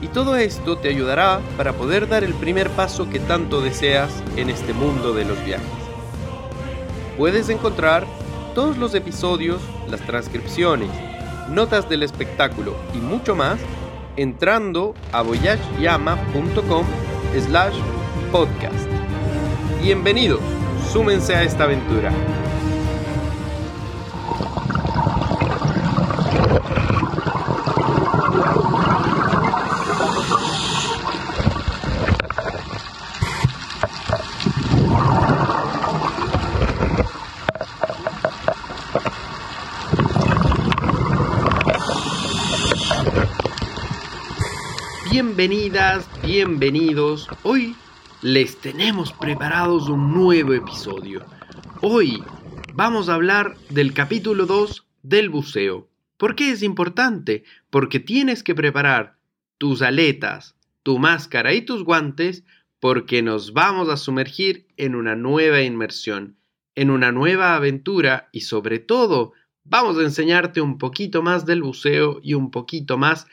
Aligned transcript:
y 0.00 0.08
todo 0.08 0.36
esto 0.36 0.76
te 0.76 0.88
ayudará 0.88 1.40
para 1.56 1.72
poder 1.72 2.08
dar 2.08 2.24
el 2.24 2.34
primer 2.34 2.70
paso 2.70 3.08
que 3.08 3.20
tanto 3.20 3.60
deseas 3.60 4.10
en 4.36 4.50
este 4.50 4.72
mundo 4.72 5.14
de 5.14 5.24
los 5.24 5.42
viajes. 5.44 5.66
Puedes 7.16 7.48
encontrar 7.48 8.06
todos 8.54 8.76
los 8.76 8.94
episodios, 8.94 9.60
las 9.88 10.00
transcripciones, 10.00 10.90
notas 11.48 11.88
del 11.88 12.02
espectáculo 12.02 12.76
y 12.94 12.98
mucho 12.98 13.34
más 13.34 13.58
entrando 14.16 14.94
a 15.12 15.22
voyageyama.com 15.22 16.86
slash 17.46 17.76
podcast. 18.30 18.88
Bienvenidos, 19.82 20.40
súmense 20.92 21.34
a 21.34 21.42
esta 21.42 21.64
aventura. 21.64 22.12
Bienvenidas, 45.36 46.08
bienvenidos. 46.22 47.28
Hoy 47.42 47.74
les 48.22 48.56
tenemos 48.60 49.12
preparados 49.12 49.88
un 49.88 50.14
nuevo 50.14 50.52
episodio. 50.52 51.26
Hoy 51.80 52.22
vamos 52.72 53.08
a 53.08 53.14
hablar 53.14 53.56
del 53.68 53.92
capítulo 53.94 54.46
2 54.46 54.86
del 55.02 55.30
buceo. 55.30 55.88
¿Por 56.18 56.36
qué 56.36 56.52
es 56.52 56.62
importante? 56.62 57.42
Porque 57.70 57.98
tienes 57.98 58.44
que 58.44 58.54
preparar 58.54 59.16
tus 59.58 59.82
aletas, 59.82 60.54
tu 60.84 61.00
máscara 61.00 61.52
y 61.52 61.62
tus 61.62 61.82
guantes 61.82 62.44
porque 62.78 63.20
nos 63.20 63.52
vamos 63.52 63.88
a 63.88 63.96
sumergir 63.96 64.68
en 64.76 64.94
una 64.94 65.16
nueva 65.16 65.62
inmersión, 65.62 66.36
en 66.76 66.90
una 66.90 67.10
nueva 67.10 67.56
aventura 67.56 68.28
y 68.30 68.42
sobre 68.42 68.78
todo 68.78 69.32
vamos 69.64 69.98
a 69.98 70.02
enseñarte 70.02 70.60
un 70.60 70.78
poquito 70.78 71.22
más 71.22 71.44
del 71.44 71.64
buceo 71.64 72.20
y 72.22 72.34
un 72.34 72.52
poquito 72.52 72.98
más 72.98 73.26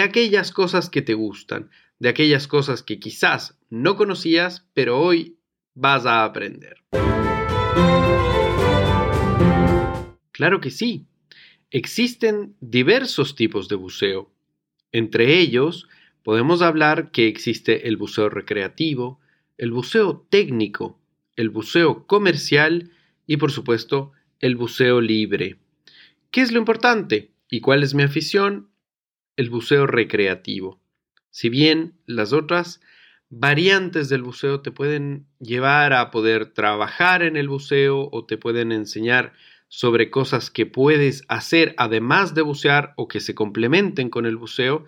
aquellas 0.00 0.50
cosas 0.50 0.90
que 0.90 1.02
te 1.02 1.14
gustan, 1.14 1.70
de 1.98 2.08
aquellas 2.08 2.46
cosas 2.48 2.82
que 2.82 2.98
quizás 2.98 3.58
no 3.70 3.96
conocías, 3.96 4.66
pero 4.74 5.00
hoy 5.00 5.38
vas 5.74 6.06
a 6.06 6.24
aprender. 6.24 6.78
Claro 10.32 10.60
que 10.60 10.70
sí. 10.70 11.06
Existen 11.70 12.56
diversos 12.60 13.34
tipos 13.34 13.68
de 13.68 13.76
buceo. 13.76 14.32
Entre 14.92 15.38
ellos, 15.38 15.88
podemos 16.22 16.62
hablar 16.62 17.10
que 17.10 17.28
existe 17.28 17.88
el 17.88 17.96
buceo 17.96 18.28
recreativo, 18.28 19.20
el 19.58 19.72
buceo 19.72 20.26
técnico, 20.30 21.00
el 21.36 21.50
buceo 21.50 22.06
comercial 22.06 22.90
y, 23.26 23.36
por 23.36 23.50
supuesto, 23.50 24.12
el 24.40 24.56
buceo 24.56 25.00
libre. 25.00 25.58
¿Qué 26.30 26.42
es 26.42 26.52
lo 26.52 26.58
importante? 26.58 27.32
¿Y 27.48 27.60
cuál 27.60 27.82
es 27.82 27.94
mi 27.94 28.02
afición? 28.02 28.68
El 29.36 29.50
buceo 29.50 29.86
recreativo. 29.86 30.80
Si 31.30 31.48
bien 31.48 31.98
las 32.06 32.32
otras 32.32 32.80
variantes 33.28 34.08
del 34.08 34.22
buceo 34.22 34.60
te 34.60 34.70
pueden 34.70 35.26
llevar 35.40 35.92
a 35.92 36.10
poder 36.10 36.52
trabajar 36.52 37.22
en 37.22 37.36
el 37.36 37.48
buceo 37.48 38.08
o 38.12 38.24
te 38.26 38.38
pueden 38.38 38.70
enseñar 38.70 39.32
sobre 39.68 40.10
cosas 40.10 40.50
que 40.50 40.66
puedes 40.66 41.24
hacer 41.28 41.74
además 41.78 42.34
de 42.34 42.42
bucear 42.42 42.94
o 42.96 43.08
que 43.08 43.18
se 43.18 43.34
complementen 43.34 44.08
con 44.08 44.24
el 44.24 44.36
buceo, 44.36 44.84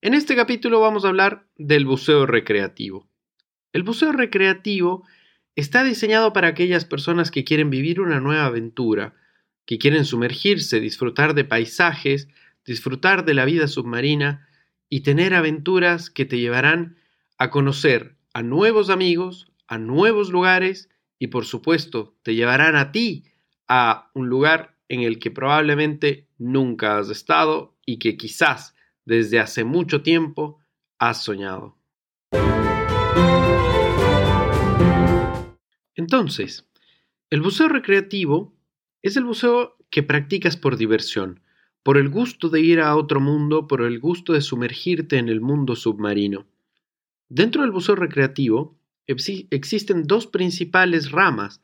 en 0.00 0.14
este 0.14 0.34
capítulo 0.34 0.80
vamos 0.80 1.04
a 1.04 1.08
hablar 1.08 1.46
del 1.56 1.84
buceo 1.84 2.24
recreativo. 2.26 3.08
El 3.72 3.82
buceo 3.82 4.10
recreativo 4.10 5.06
está 5.54 5.84
diseñado 5.84 6.32
para 6.32 6.48
aquellas 6.48 6.84
personas 6.84 7.30
que 7.30 7.44
quieren 7.44 7.70
vivir 7.70 8.00
una 8.00 8.20
nueva 8.20 8.46
aventura, 8.46 9.14
que 9.66 9.78
quieren 9.78 10.04
sumergirse, 10.04 10.80
disfrutar 10.80 11.34
de 11.34 11.44
paisajes, 11.44 12.28
disfrutar 12.64 13.24
de 13.24 13.34
la 13.34 13.44
vida 13.44 13.68
submarina 13.68 14.48
y 14.88 15.00
tener 15.00 15.34
aventuras 15.34 16.10
que 16.10 16.24
te 16.24 16.38
llevarán 16.38 16.96
a 17.38 17.50
conocer 17.50 18.16
a 18.34 18.42
nuevos 18.42 18.90
amigos, 18.90 19.52
a 19.66 19.78
nuevos 19.78 20.30
lugares 20.30 20.88
y 21.18 21.28
por 21.28 21.44
supuesto 21.44 22.16
te 22.22 22.34
llevarán 22.34 22.76
a 22.76 22.92
ti 22.92 23.24
a 23.68 24.10
un 24.14 24.28
lugar 24.28 24.76
en 24.88 25.00
el 25.00 25.18
que 25.18 25.30
probablemente 25.30 26.28
nunca 26.38 26.98
has 26.98 27.08
estado 27.08 27.76
y 27.86 27.98
que 27.98 28.16
quizás 28.16 28.74
desde 29.04 29.40
hace 29.40 29.64
mucho 29.64 30.02
tiempo 30.02 30.60
has 30.98 31.22
soñado. 31.22 31.78
Entonces, 35.94 36.68
el 37.30 37.40
buceo 37.40 37.68
recreativo 37.68 38.54
es 39.02 39.16
el 39.16 39.24
buceo 39.24 39.76
que 39.90 40.02
practicas 40.02 40.56
por 40.56 40.76
diversión, 40.76 41.41
por 41.82 41.98
el 41.98 42.08
gusto 42.08 42.48
de 42.48 42.60
ir 42.60 42.80
a 42.80 42.96
otro 42.96 43.20
mundo, 43.20 43.66
por 43.66 43.82
el 43.82 43.98
gusto 43.98 44.32
de 44.32 44.40
sumergirte 44.40 45.18
en 45.18 45.28
el 45.28 45.40
mundo 45.40 45.74
submarino. 45.74 46.46
Dentro 47.28 47.62
del 47.62 47.72
buceo 47.72 47.96
recreativo 47.96 48.78
existen 49.06 50.06
dos 50.06 50.26
principales 50.26 51.10
ramas, 51.10 51.60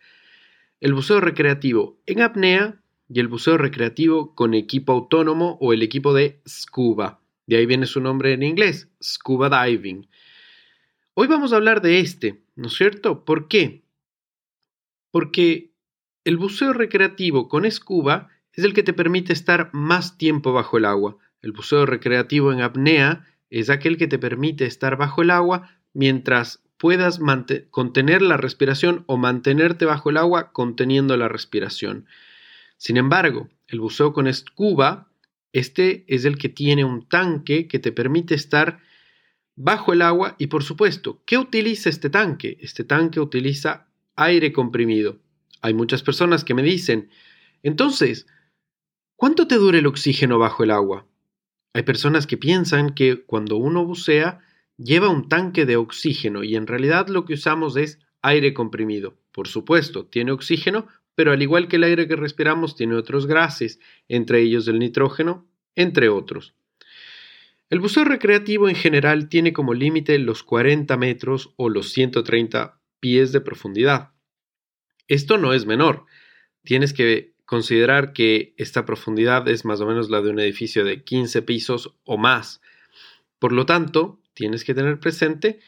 el 0.81 0.95
buceo 0.95 1.21
recreativo 1.21 2.01
en 2.07 2.23
apnea 2.23 2.81
y 3.09 3.21
el 3.21 3.29
buceo 3.29 3.59
recreativo 3.59 4.35
con 4.35 4.55
equipo 4.55 4.93
autónomo 4.93 5.57
o 5.61 5.73
el 5.73 5.83
equipo 5.83 6.13
de 6.15 6.41
scuba. 6.47 7.21
De 7.47 7.57
ahí 7.57 7.67
viene 7.67 7.87
su 7.87 8.01
nombre 8.01 8.33
en 8.33 8.43
inglés, 8.43 8.89
scuba 9.03 9.65
diving. 9.65 10.09
Hoy 11.15 11.27
vamos 11.27 11.53
a 11.53 11.57
hablar 11.57 11.81
de 11.81 12.01
este, 12.01 12.43
¿no 12.55 12.69
es 12.69 12.75
cierto? 12.75 13.25
¿Por 13.25 13.49
qué? 13.49 13.83
Porque 15.11 15.73
el 16.25 16.37
buceo 16.37 16.73
recreativo 16.73 17.49
con 17.49 17.69
scuba 17.71 18.29
es 18.59 18.65
el 18.65 18.75
que 18.75 18.83
te 18.83 18.93
permite 18.93 19.33
estar 19.33 19.71
más 19.73 20.19
tiempo 20.19 20.53
bajo 20.53 20.79
el 20.79 20.85
agua. 20.85 21.17
El 21.43 21.53
buceo 21.53 21.87
recreativo 21.87 22.53
en 22.53 22.61
apnea 22.61 23.25
es 23.51 23.71
aquel 23.71 23.97
que 23.97 24.09
te 24.09 24.19
permite 24.19 24.67
estar 24.67 24.97
bajo 24.97 25.23
el 25.23 25.31
agua 25.31 25.71
mientras 25.93 26.61
puedas 26.77 27.21
contener 27.71 28.21
la 28.21 28.37
respiración 28.37 29.05
o 29.07 29.17
mantenerte 29.17 29.85
bajo 29.85 30.11
el 30.11 30.17
agua 30.17 30.51
conteniendo 30.51 31.17
la 31.17 31.29
respiración. 31.29 32.07
Sin 32.77 32.97
embargo, 32.97 33.49
el 33.69 33.79
buceo 33.79 34.13
con 34.13 34.33
scuba, 34.35 35.07
este 35.53 36.05
es 36.09 36.25
el 36.25 36.37
que 36.37 36.49
tiene 36.49 36.85
un 36.85 37.09
tanque 37.09 37.69
que 37.69 37.79
te 37.79 37.93
permite 37.93 38.35
estar 38.35 38.81
bajo 39.55 39.93
el 39.93 40.03
agua 40.03 40.35
y 40.37 40.49
por 40.49 40.65
supuesto, 40.65 41.23
¿qué 41.27 41.39
utiliza 41.39 41.91
este 41.91 42.11
tanque? 42.11 42.59
Este 42.61 42.83
tanque 42.83 43.21
utiliza 43.21 43.87
aire 44.17 44.53
comprimido. 44.53 45.21
Hay 45.63 45.75
muchas 45.75 46.03
personas 46.03 46.43
que 46.43 46.55
me 46.55 46.65
dicen, 46.65 47.09
entonces, 47.63 48.27
¿Cuánto 49.19 49.49
te 49.49 49.57
dura 49.57 49.79
el 49.79 49.87
oxígeno 49.89 50.39
bajo 50.39 50.63
el 50.63 50.71
agua? 50.71 51.05
Hay 51.73 51.83
personas 51.83 52.29
que 52.29 52.37
piensan 52.37 52.95
que 52.95 53.25
cuando 53.25 53.57
uno 53.57 53.85
bucea 53.85 54.39
lleva 54.77 55.09
un 55.09 55.29
tanque 55.29 55.67
de 55.67 55.75
oxígeno 55.75 56.45
y 56.45 56.55
en 56.55 56.69
realidad 56.69 57.09
lo 57.09 57.25
que 57.25 57.35
usamos 57.35 57.77
es 57.77 57.99
aire 58.23 58.55
comprimido. 58.55 59.19
Por 59.33 59.49
supuesto, 59.49 60.07
tiene 60.07 60.31
oxígeno, 60.31 60.87
pero 61.17 61.33
al 61.33 61.43
igual 61.43 61.67
que 61.67 61.75
el 61.75 61.83
aire 61.83 62.07
que 62.07 62.15
respiramos 62.15 62.77
tiene 62.77 62.95
otros 62.95 63.27
gases, 63.27 63.81
entre 64.07 64.41
ellos 64.41 64.69
el 64.69 64.79
nitrógeno, 64.79 65.49
entre 65.75 66.09
otros. 66.11 66.55
El 67.71 67.81
buceo 67.81 68.05
recreativo 68.05 68.69
en 68.69 68.77
general 68.77 69.29
tiene 69.29 69.53
como 69.53 69.75
límite 69.75 70.17
los 70.21 70.45
40 70.45 70.97
metros 70.97 71.53
o 71.57 71.71
los 71.71 71.91
130 71.91 72.81
pies 73.01 73.33
de 73.33 73.41
profundidad. 73.41 74.13
Esto 75.09 75.39
no 75.39 75.55
es 75.55 75.67
menor. 75.67 76.07
Tienes 76.63 76.93
que 76.93 77.37
considerar 77.49 78.13
que 78.13 78.53
esta 78.59 78.85
profundidad 78.85 79.49
es 79.49 79.65
más 79.65 79.81
o 79.81 79.87
menos 79.87 80.11
la 80.11 80.21
de 80.21 80.29
un 80.29 80.39
edificio 80.39 80.85
de 80.85 81.03
15 81.03 81.41
pisos 81.41 81.95
o 82.05 82.19
más. 82.19 82.61
Por 83.39 83.53
lo 83.53 83.65
tanto, 83.65 84.21
tienes 84.35 84.65
que 84.65 84.75
tener 84.75 85.01
presente 85.01 85.59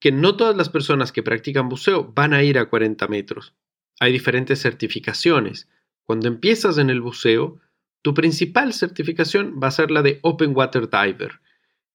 que 0.00 0.12
no 0.12 0.36
todas 0.36 0.54
las 0.54 0.68
personas 0.68 1.12
que 1.12 1.22
practican 1.22 1.70
buceo 1.70 2.12
van 2.14 2.34
a 2.34 2.42
ir 2.42 2.58
a 2.58 2.68
40 2.68 3.08
metros. 3.08 3.54
Hay 4.00 4.12
diferentes 4.12 4.60
certificaciones. 4.60 5.66
Cuando 6.04 6.28
empiezas 6.28 6.76
en 6.76 6.90
el 6.90 7.00
buceo, 7.00 7.58
tu 8.02 8.12
principal 8.12 8.74
certificación 8.74 9.58
va 9.62 9.68
a 9.68 9.70
ser 9.70 9.90
la 9.90 10.02
de 10.02 10.18
Open 10.20 10.54
Water 10.54 10.90
Diver. 10.90 11.40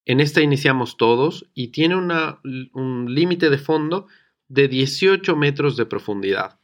En 0.06 0.21
esta 0.21 0.42
iniciamos 0.42 0.97
todos 0.97 1.47
y 1.53 1.68
tiene 1.68 1.95
un 1.95 3.13
límite 3.13 3.51
de 3.51 3.59
fondo 3.59 4.07
de 4.47 4.68
18 4.69 5.36
metros 5.36 5.77
de 5.77 5.86
profundidad. 5.86 6.59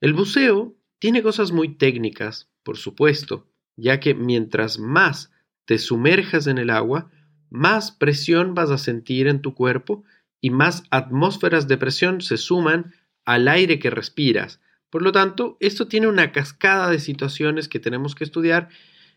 El 0.00 0.14
buceo 0.14 0.74
tiene 0.98 1.22
cosas 1.22 1.52
muy 1.52 1.68
técnicas, 1.74 2.48
por 2.62 2.76
supuesto, 2.76 3.46
ya 3.76 4.00
que 4.00 4.14
mientras 4.14 4.78
más 4.78 5.30
te 5.64 5.78
sumerjas 5.78 6.46
en 6.46 6.58
el 6.58 6.70
agua, 6.70 7.10
más 7.50 7.92
presión 7.92 8.54
vas 8.54 8.70
a 8.70 8.78
sentir 8.78 9.26
en 9.26 9.40
tu 9.40 9.54
cuerpo 9.54 10.04
y 10.40 10.50
más 10.50 10.84
atmósferas 10.90 11.68
de 11.68 11.78
presión 11.78 12.20
se 12.20 12.36
suman 12.36 12.94
al 13.24 13.48
aire 13.48 13.78
que 13.78 13.90
respiras. 13.90 14.60
Por 14.90 15.02
lo 15.02 15.12
tanto, 15.12 15.56
esto 15.60 15.88
tiene 15.88 16.06
una 16.06 16.32
cascada 16.32 16.90
de 16.90 16.98
situaciones 16.98 17.68
que 17.68 17.80
tenemos 17.80 18.14
que 18.14 18.24
estudiar 18.24 18.68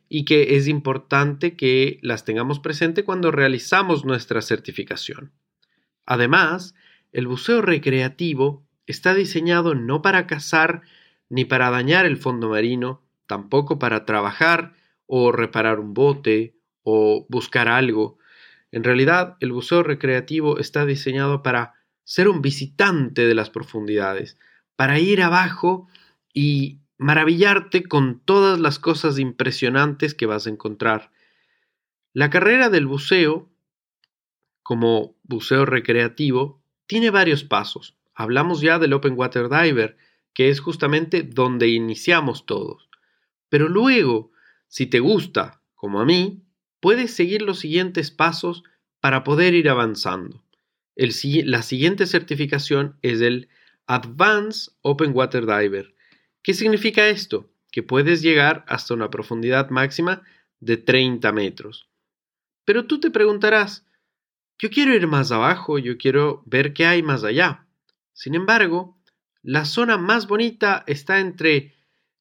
y 0.09 0.25
que 0.25 0.57
es 0.57 0.67
importante 0.67 1.55
que 1.55 1.99
las 2.01 2.25
tengamos 2.25 2.59
presente 2.59 3.03
cuando 3.05 3.31
realizamos 3.31 4.03
nuestra 4.03 4.41
certificación. 4.41 5.31
Además, 6.05 6.75
el 7.13 7.27
buceo 7.27 7.61
recreativo 7.61 8.67
está 8.87 9.13
diseñado 9.13 9.73
no 9.73 10.01
para 10.01 10.27
cazar 10.27 10.81
ni 11.31 11.45
para 11.45 11.69
dañar 11.69 12.05
el 12.05 12.17
fondo 12.17 12.49
marino, 12.49 13.01
tampoco 13.25 13.79
para 13.79 14.05
trabajar 14.05 14.73
o 15.05 15.31
reparar 15.31 15.79
un 15.79 15.93
bote 15.93 16.57
o 16.83 17.25
buscar 17.29 17.69
algo. 17.69 18.17
En 18.69 18.83
realidad, 18.83 19.37
el 19.39 19.53
buceo 19.53 19.81
recreativo 19.81 20.59
está 20.59 20.85
diseñado 20.85 21.41
para 21.41 21.75
ser 22.03 22.27
un 22.27 22.41
visitante 22.41 23.25
de 23.25 23.33
las 23.33 23.49
profundidades, 23.49 24.37
para 24.75 24.99
ir 24.99 25.21
abajo 25.21 25.87
y 26.33 26.81
maravillarte 26.97 27.83
con 27.83 28.19
todas 28.19 28.59
las 28.59 28.77
cosas 28.77 29.17
impresionantes 29.17 30.13
que 30.13 30.25
vas 30.25 30.47
a 30.47 30.49
encontrar. 30.49 31.11
La 32.11 32.29
carrera 32.29 32.67
del 32.67 32.87
buceo, 32.87 33.49
como 34.63 35.15
buceo 35.23 35.65
recreativo, 35.65 36.61
tiene 36.87 37.09
varios 37.09 37.45
pasos. 37.45 37.95
Hablamos 38.13 38.59
ya 38.59 38.79
del 38.79 38.91
Open 38.91 39.13
Water 39.17 39.47
Diver, 39.47 39.95
que 40.33 40.49
es 40.49 40.59
justamente 40.59 41.23
donde 41.23 41.67
iniciamos 41.69 42.45
todos. 42.45 42.89
Pero 43.49 43.67
luego, 43.67 44.31
si 44.67 44.85
te 44.85 44.99
gusta, 44.99 45.61
como 45.75 45.99
a 45.99 46.05
mí, 46.05 46.43
puedes 46.79 47.13
seguir 47.13 47.41
los 47.41 47.59
siguientes 47.59 48.11
pasos 48.11 48.63
para 48.99 49.23
poder 49.23 49.53
ir 49.53 49.69
avanzando. 49.69 50.43
la 50.95 51.61
siguiente 51.63 52.05
certificación 52.05 52.97
es 53.01 53.21
el 53.21 53.49
Advanced 53.87 54.73
Open 54.81 55.11
Water 55.13 55.45
Diver. 55.45 55.95
¿Qué 56.43 56.53
significa 56.53 57.09
esto? 57.09 57.51
Que 57.71 57.83
puedes 57.83 58.21
llegar 58.21 58.63
hasta 58.67 58.93
una 58.93 59.09
profundidad 59.09 59.69
máxima 59.69 60.23
de 60.59 60.77
30 60.77 61.31
metros. 61.31 61.89
Pero 62.65 62.85
tú 62.85 62.99
te 62.99 63.11
preguntarás, 63.11 63.85
yo 64.59 64.69
quiero 64.69 64.93
ir 64.93 65.07
más 65.07 65.31
abajo, 65.31 65.79
yo 65.79 65.97
quiero 65.97 66.43
ver 66.45 66.73
qué 66.73 66.85
hay 66.85 67.01
más 67.01 67.23
allá. 67.23 67.67
Sin 68.13 68.35
embargo, 68.35 69.00
la 69.43 69.65
zona 69.65 69.97
más 69.97 70.27
bonita 70.27 70.83
está 70.87 71.19
entre 71.19 71.73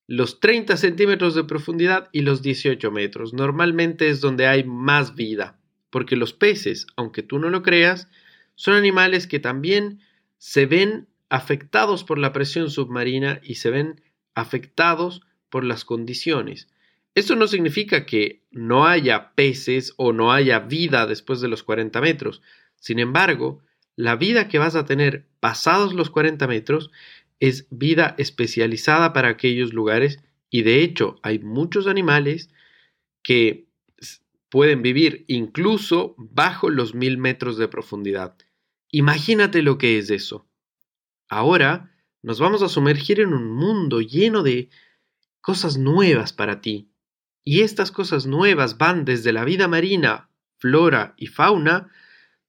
los 0.06 0.40
30 0.40 0.76
centímetros 0.76 1.34
de 1.34 1.44
profundidad 1.44 2.08
y 2.12 2.22
los 2.22 2.43
18 2.43 2.90
metros. 2.90 3.32
Normalmente 3.32 4.08
es 4.08 4.20
donde 4.20 4.46
hay 4.46 4.64
más 4.64 5.14
vida, 5.14 5.61
porque 5.90 6.17
los 6.17 6.32
peces, 6.32 6.87
aunque 6.96 7.22
tú 7.22 7.38
no 7.38 7.50
lo 7.50 7.62
creas, 7.62 8.08
son 8.55 8.75
animales 8.75 9.26
que 9.26 9.38
también 9.38 10.00
se 10.38 10.67
ven 10.67 11.08
afectados 11.28 12.02
por 12.02 12.19
la 12.19 12.32
presión 12.32 12.70
submarina 12.70 13.40
y 13.44 13.56
se 13.56 13.70
ven 13.70 14.00
afectados 14.34 15.23
por 15.49 15.64
las 15.64 15.84
condiciones. 15.84 16.69
Esto 17.14 17.37
no 17.37 17.46
significa 17.46 18.06
que 18.06 18.43
no 18.50 18.87
haya 18.87 19.32
peces 19.34 19.94
o 19.96 20.12
no 20.12 20.32
haya 20.32 20.61
vida 20.61 21.06
después 21.06 21.40
de 21.40 21.49
los 21.49 21.62
40 21.62 22.00
metros. 22.00 22.40
Sin 22.76 22.99
embargo, 22.99 23.62
la 24.00 24.17
vida 24.17 24.49
que 24.49 24.58
vas 24.58 24.76
a 24.76 24.87
tener 24.87 25.26
pasados 25.41 25.93
los 25.93 26.08
40 26.08 26.47
metros 26.47 26.91
es 27.38 27.67
vida 27.70 28.14
especializada 28.17 29.12
para 29.12 29.29
aquellos 29.29 29.75
lugares 29.75 30.20
y 30.49 30.62
de 30.62 30.82
hecho 30.82 31.20
hay 31.23 31.38
muchos 31.38 31.87
animales 31.87 32.49
que 33.23 33.69
pueden 34.49 34.81
vivir 34.81 35.26
incluso 35.29 36.14
bajo 36.17 36.70
los 36.70 36.94
mil 36.94 37.19
metros 37.19 37.58
de 37.58 37.69
profundidad. 37.69 38.37
Imagínate 38.91 39.61
lo 39.61 39.76
que 39.76 39.99
es 39.99 40.08
eso. 40.08 40.49
Ahora 41.29 41.94
nos 42.23 42.41
vamos 42.41 42.62
a 42.62 42.70
sumergir 42.70 43.20
en 43.20 43.35
un 43.35 43.52
mundo 43.52 44.00
lleno 44.00 44.43
de 44.43 44.70
cosas 45.43 45.76
nuevas 45.76 46.32
para 46.32 46.62
ti. 46.62 46.91
Y 47.44 47.61
estas 47.61 47.93
cosas 47.93 48.26
nuevas 48.26 48.79
van 48.79 49.05
desde 49.05 49.35
la 49.35 49.44
vida 49.44 49.69
marina, 49.69 50.31
flora 50.56 51.14
y 51.19 51.26
fauna, 51.26 51.91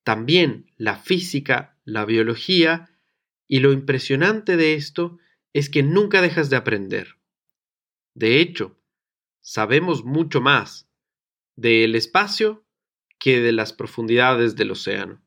también 0.04 0.72
la 0.78 0.96
física, 0.96 1.78
la 1.84 2.06
biología, 2.06 2.90
y 3.48 3.60
lo 3.60 3.74
impresionante 3.74 4.58
de 4.58 4.76
esto 4.76 5.18
es 5.54 5.70
que 5.70 5.84
nunca 5.84 6.22
dejas 6.22 6.50
de 6.50 6.56
aprender. 6.56 7.18
De 8.14 8.40
hecho, 8.40 8.80
sabemos 9.42 10.04
mucho 10.04 10.42
más 10.42 10.90
del 11.56 11.96
espacio 11.96 12.66
que 13.20 13.40
de 13.40 13.52
las 13.52 13.74
profundidades 13.74 14.56
del 14.56 14.72
océano, 14.72 15.22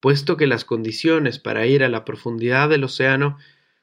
puesto 0.00 0.36
que 0.36 0.46
las 0.46 0.64
condiciones 0.64 1.38
para 1.38 1.66
ir 1.66 1.84
a 1.84 1.88
la 1.88 2.04
profundidad 2.04 2.68
del 2.68 2.84
océano 2.84 3.38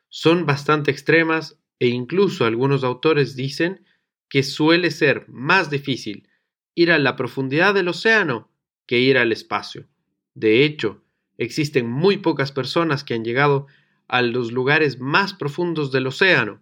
son 0.09 0.45
bastante 0.45 0.91
extremas 0.91 1.59
e 1.79 1.87
incluso 1.87 2.45
algunos 2.45 2.83
autores 2.83 3.35
dicen 3.35 3.85
que 4.29 4.43
suele 4.43 4.91
ser 4.91 5.27
más 5.29 5.69
difícil 5.69 6.29
ir 6.75 6.91
a 6.91 6.97
la 6.97 7.15
profundidad 7.15 7.73
del 7.73 7.87
océano 7.87 8.51
que 8.87 8.99
ir 8.99 9.17
al 9.17 9.31
espacio. 9.31 9.87
De 10.35 10.65
hecho, 10.65 11.03
existen 11.37 11.89
muy 11.89 12.17
pocas 12.17 12.51
personas 12.51 13.03
que 13.03 13.13
han 13.13 13.23
llegado 13.23 13.67
a 14.07 14.21
los 14.21 14.51
lugares 14.51 14.99
más 14.99 15.33
profundos 15.33 15.91
del 15.91 16.07
océano, 16.07 16.61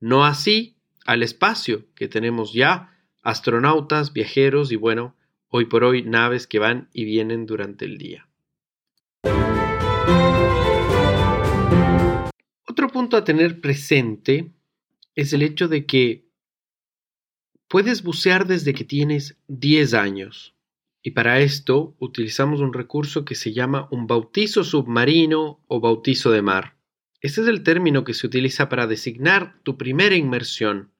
no 0.00 0.24
así 0.24 0.76
al 1.04 1.22
espacio, 1.22 1.86
que 1.94 2.08
tenemos 2.08 2.52
ya 2.52 2.96
astronautas, 3.22 4.12
viajeros 4.12 4.72
y 4.72 4.76
bueno, 4.76 5.16
hoy 5.48 5.66
por 5.66 5.84
hoy 5.84 6.02
naves 6.02 6.46
que 6.46 6.58
van 6.58 6.88
y 6.92 7.04
vienen 7.04 7.46
durante 7.46 7.84
el 7.84 7.98
día. 7.98 8.28
Otro 12.66 12.88
punto 12.88 13.16
a 13.16 13.24
tener 13.24 13.60
presente 13.60 14.50
es 15.14 15.32
el 15.32 15.42
hecho 15.42 15.68
de 15.68 15.86
que 15.86 16.26
puedes 17.68 18.02
bucear 18.02 18.46
desde 18.46 18.74
que 18.74 18.84
tienes 18.84 19.36
10 19.48 19.94
años. 19.94 20.54
Y 21.02 21.10
para 21.10 21.40
esto 21.40 21.96
utilizamos 21.98 22.60
un 22.60 22.72
recurso 22.72 23.24
que 23.24 23.34
se 23.34 23.52
llama 23.52 23.88
un 23.90 24.06
bautizo 24.06 24.62
submarino 24.62 25.60
o 25.66 25.80
bautizo 25.80 26.30
de 26.30 26.42
mar. 26.42 26.76
Este 27.20 27.40
es 27.40 27.48
el 27.48 27.64
término 27.64 28.04
que 28.04 28.14
se 28.14 28.26
utiliza 28.26 28.68
para 28.68 28.86
designar 28.86 29.58
tu 29.64 29.76
primera 29.76 30.14
inmersión. 30.14 30.92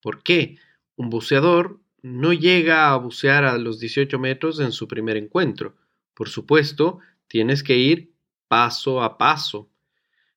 ¿Por 0.00 0.22
qué? 0.22 0.56
Un 0.96 1.10
buceador 1.10 1.78
no 2.02 2.32
llega 2.32 2.90
a 2.90 2.96
bucear 2.96 3.44
a 3.44 3.58
los 3.58 3.78
18 3.80 4.18
metros 4.18 4.60
en 4.60 4.72
su 4.72 4.88
primer 4.88 5.18
encuentro. 5.18 5.76
Por 6.14 6.30
supuesto, 6.30 7.00
tienes 7.28 7.62
que 7.62 7.76
ir 7.76 8.12
paso 8.48 9.02
a 9.02 9.18
paso. 9.18 9.68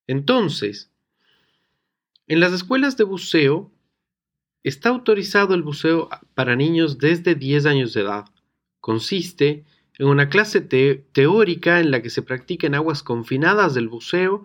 Entonces, 0.05 0.91
en 2.27 2.41
las 2.41 2.51
escuelas 2.51 2.97
de 2.97 3.05
buceo 3.05 3.71
está 4.63 4.89
autorizado 4.89 5.53
el 5.55 5.63
buceo 5.63 6.09
para 6.33 6.57
niños 6.57 6.97
desde 6.97 7.35
10 7.35 7.65
años 7.65 7.93
de 7.93 8.01
edad 8.01 8.25
consiste 8.83 9.63
en 9.97 10.07
una 10.07 10.27
clase 10.27 10.59
teórica 10.59 11.79
en 11.79 11.89
la 11.89 12.01
que 12.01 12.09
se 12.09 12.21
practica 12.21 12.67
en 12.67 12.75
aguas 12.75 13.01
confinadas 13.01 13.73
del 13.73 13.87
buceo 13.87 14.43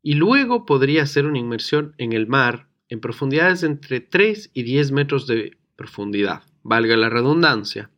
y 0.00 0.14
luego 0.14 0.64
podría 0.64 1.04
ser 1.06 1.26
una 1.26 1.40
inmersión 1.40 1.92
en 1.98 2.12
el 2.12 2.28
mar 2.28 2.68
en 2.88 3.00
profundidades 3.00 3.64
entre 3.64 3.98
3 3.98 4.52
y 4.54 4.62
10 4.62 4.92
metros 4.92 5.26
de 5.26 5.56
profundidad, 5.74 6.44
valga 6.62 6.96
la 6.96 7.08
redundancia. 7.08 7.90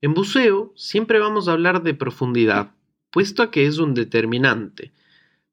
En 0.00 0.12
buceo 0.12 0.72
siempre 0.74 1.20
vamos 1.20 1.46
a 1.46 1.52
hablar 1.52 1.84
de 1.84 1.94
profundidad, 1.94 2.72
puesto 3.12 3.52
que 3.52 3.66
es 3.66 3.78
un 3.78 3.94
determinante. 3.94 4.90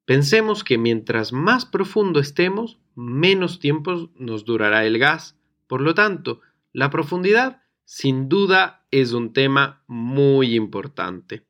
Pensemos 0.05 0.63
que 0.63 0.79
mientras 0.79 1.31
más 1.31 1.67
profundo 1.67 2.19
estemos, 2.19 2.79
menos 2.95 3.59
tiempo 3.59 4.09
nos 4.15 4.45
durará 4.45 4.83
el 4.87 4.97
gas. 4.97 5.37
Por 5.67 5.81
lo 5.81 5.93
tanto, 5.93 6.41
la 6.73 6.89
profundidad 6.89 7.61
sin 7.85 8.27
duda 8.27 8.80
es 8.91 9.13
un 9.13 9.33
tema 9.33 9.83
muy 9.87 10.55
importante. 10.55 11.47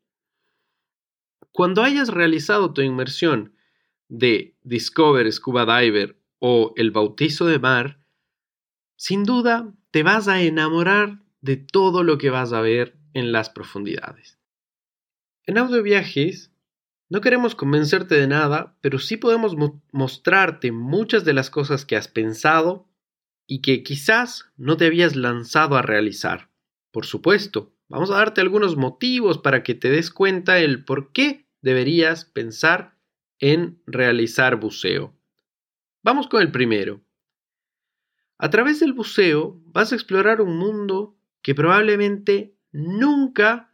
Cuando 1.51 1.83
hayas 1.83 2.09
realizado 2.09 2.73
tu 2.73 2.81
inmersión 2.81 3.55
de 4.07 4.55
Discover 4.63 5.31
Scuba 5.31 5.65
Diver 5.79 6.17
o 6.39 6.73
el 6.77 6.91
bautizo 6.91 7.45
de 7.45 7.59
mar, 7.59 7.99
sin 8.95 9.23
duda 9.23 9.73
te 9.89 10.03
vas 10.03 10.27
a 10.27 10.41
enamorar 10.41 11.23
de 11.41 11.57
todo 11.57 12.03
lo 12.03 12.17
que 12.17 12.29
vas 12.29 12.53
a 12.53 12.61
ver 12.61 12.97
en 13.13 13.31
las 13.31 13.49
profundidades. 13.49 14.39
En 15.45 15.57
audio 15.57 15.81
viajes 15.81 16.51
no 17.09 17.19
queremos 17.19 17.55
convencerte 17.55 18.15
de 18.15 18.27
nada, 18.27 18.77
pero 18.79 18.99
sí 18.99 19.17
podemos 19.17 19.55
mostrarte 19.91 20.71
muchas 20.71 21.25
de 21.25 21.33
las 21.33 21.49
cosas 21.49 21.85
que 21.85 21.97
has 21.97 22.07
pensado 22.07 22.87
y 23.47 23.61
que 23.61 23.83
quizás 23.83 24.45
no 24.55 24.77
te 24.77 24.85
habías 24.85 25.17
lanzado 25.17 25.75
a 25.75 25.81
realizar. 25.81 26.50
Por 26.91 27.05
supuesto, 27.05 27.73
vamos 27.87 28.11
a 28.11 28.15
darte 28.15 28.41
algunos 28.41 28.75
motivos 28.75 29.37
para 29.37 29.63
que 29.63 29.75
te 29.75 29.89
des 29.89 30.11
cuenta 30.11 30.59
el 30.59 30.83
por 30.83 31.11
qué 31.11 31.47
deberías 31.61 32.25
pensar 32.25 32.97
en 33.39 33.81
realizar 33.85 34.57
buceo. 34.57 35.15
Vamos 36.03 36.27
con 36.27 36.41
el 36.41 36.51
primero. 36.51 37.01
A 38.37 38.49
través 38.49 38.79
del 38.79 38.93
buceo 38.93 39.61
vas 39.65 39.91
a 39.91 39.95
explorar 39.95 40.41
un 40.41 40.57
mundo 40.57 41.15
que 41.41 41.55
probablemente 41.55 42.55
nunca 42.71 43.71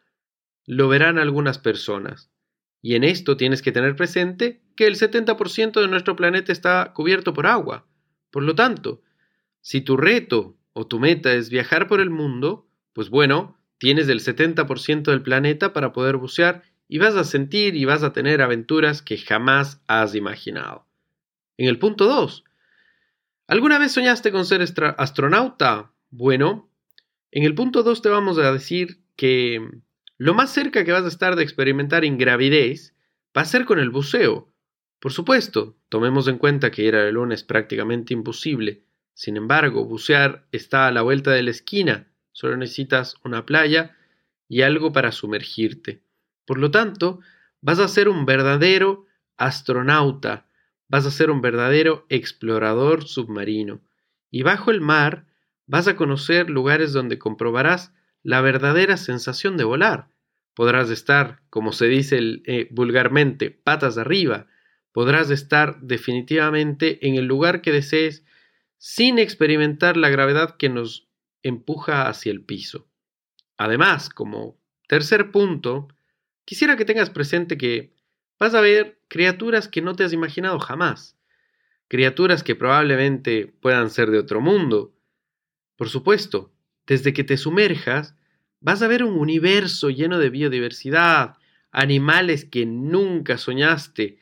lo 0.66 0.90
verán 0.90 1.18
algunas 1.18 1.58
personas. 1.58 2.30
Y 2.82 2.96
en 2.96 3.04
esto 3.04 3.38
tienes 3.38 3.62
que 3.62 3.72
tener 3.72 3.96
presente 3.96 4.62
que 4.76 4.86
el 4.86 4.96
70% 4.96 5.82
de 5.82 5.88
nuestro 5.88 6.16
planeta 6.16 6.52
está 6.52 6.94
cubierto 6.94 7.34
por 7.34 7.48
agua. 7.48 7.88
Por 8.30 8.44
lo 8.44 8.56
tanto, 8.56 9.02
si 9.62 9.82
tu 9.82 9.98
reto 9.98 10.58
o 10.74 10.86
tu 10.86 11.00
meta 11.00 11.34
es 11.34 11.50
viajar 11.50 11.88
por 11.88 12.00
el 12.00 12.10
mundo, 12.10 12.67
pues 12.98 13.12
bueno, 13.12 13.56
tienes 13.78 14.10
el 14.10 14.22
70% 14.22 15.04
del 15.04 15.22
planeta 15.22 15.72
para 15.72 15.94
poder 15.94 16.18
bucear 16.18 16.64
y 16.88 16.98
vas 16.98 17.14
a 17.14 17.26
sentir 17.26 17.76
y 17.76 17.86
vas 17.86 18.02
a 18.02 18.12
tener 18.12 18.42
aventuras 18.42 19.04
que 19.04 19.20
jamás 19.20 19.84
has 19.86 20.16
imaginado. 20.16 20.88
En 21.58 21.70
el 21.70 21.78
punto 21.78 22.06
2, 22.06 22.44
¿alguna 23.46 23.78
vez 23.78 23.92
soñaste 23.92 24.32
con 24.32 24.48
ser 24.48 24.66
astronauta? 24.98 25.94
Bueno, 26.10 26.72
en 27.30 27.44
el 27.44 27.54
punto 27.54 27.84
2 27.84 28.02
te 28.02 28.10
vamos 28.10 28.40
a 28.40 28.52
decir 28.52 29.04
que 29.16 29.62
lo 30.18 30.34
más 30.34 30.52
cerca 30.52 30.84
que 30.84 30.92
vas 30.92 31.06
a 31.06 31.10
estar 31.10 31.36
de 31.36 31.44
experimentar 31.44 32.04
ingravidez 32.04 32.96
va 33.38 33.44
a 33.44 33.46
ser 33.46 33.66
con 33.66 33.78
el 33.78 33.92
buceo. 33.92 34.52
Por 35.00 35.12
supuesto, 35.12 35.78
tomemos 35.90 36.28
en 36.28 36.40
cuenta 36.40 36.72
que 36.72 36.82
ir 36.82 36.96
al 36.96 37.14
lunes 37.14 37.42
es 37.42 37.46
prácticamente 37.46 38.16
imposible. 38.16 38.86
Sin 39.14 39.38
embargo, 39.38 39.86
bucear 39.86 40.48
está 40.52 40.88
a 40.88 40.92
la 40.92 41.04
vuelta 41.04 41.30
de 41.30 41.44
la 41.44 41.52
esquina. 41.52 42.08
Solo 42.38 42.56
necesitas 42.56 43.16
una 43.24 43.48
playa 43.48 43.98
y 44.48 44.62
algo 44.62 44.94
para 44.94 45.12
sumergirte. 45.12 46.04
Por 46.46 46.60
lo 46.60 46.70
tanto, 46.70 47.20
vas 47.62 47.80
a 47.80 47.88
ser 47.88 48.08
un 48.08 48.28
verdadero 48.28 49.08
astronauta, 49.38 50.46
vas 50.88 51.08
a 51.08 51.10
ser 51.10 51.32
un 51.32 51.42
verdadero 51.42 52.06
explorador 52.10 53.08
submarino. 53.08 53.82
Y 54.30 54.44
bajo 54.44 54.70
el 54.70 54.82
mar 54.82 55.26
vas 55.66 55.88
a 55.88 55.96
conocer 55.96 56.52
lugares 56.52 56.94
donde 56.94 57.18
comprobarás 57.18 57.92
la 58.22 58.40
verdadera 58.42 58.98
sensación 58.98 59.58
de 59.58 59.64
volar. 59.64 60.10
Podrás 60.54 60.92
estar, 60.92 61.42
como 61.50 61.72
se 61.72 61.88
dice 61.88 62.20
eh, 62.22 62.68
vulgarmente, 62.70 63.50
patas 63.50 63.98
arriba. 63.98 64.46
Podrás 64.92 65.32
estar 65.32 65.82
definitivamente 65.82 67.08
en 67.08 67.16
el 67.16 67.26
lugar 67.26 67.64
que 67.64 67.72
desees 67.72 68.24
sin 68.78 69.18
experimentar 69.18 69.98
la 69.98 70.10
gravedad 70.10 70.56
que 70.58 70.70
nos 70.70 71.07
empuja 71.48 72.08
hacia 72.08 72.32
el 72.32 72.44
piso. 72.44 72.88
Además, 73.58 74.10
como 74.10 74.60
tercer 74.88 75.32
punto, 75.32 75.88
quisiera 76.46 76.78
que 76.78 76.86
tengas 76.86 77.10
presente 77.10 77.58
que 77.58 77.94
vas 78.40 78.54
a 78.54 78.62
ver 78.62 79.02
criaturas 79.08 79.68
que 79.68 79.82
no 79.82 79.96
te 79.96 80.04
has 80.04 80.14
imaginado 80.14 80.60
jamás. 80.60 81.18
Criaturas 81.88 82.44
que 82.44 82.56
probablemente 82.56 83.48
puedan 83.48 83.90
ser 83.90 84.12
de 84.12 84.20
otro 84.20 84.42
mundo. 84.42 84.94
Por 85.76 85.90
supuesto, 85.90 86.54
desde 86.86 87.14
que 87.14 87.24
te 87.24 87.38
sumerjas, 87.38 88.16
vas 88.60 88.82
a 88.82 88.88
ver 88.88 89.04
un 89.04 89.18
universo 89.18 89.90
lleno 89.90 90.20
de 90.20 90.30
biodiversidad, 90.30 91.38
animales 91.72 92.46
que 92.46 92.66
nunca 92.66 93.38
soñaste, 93.38 94.20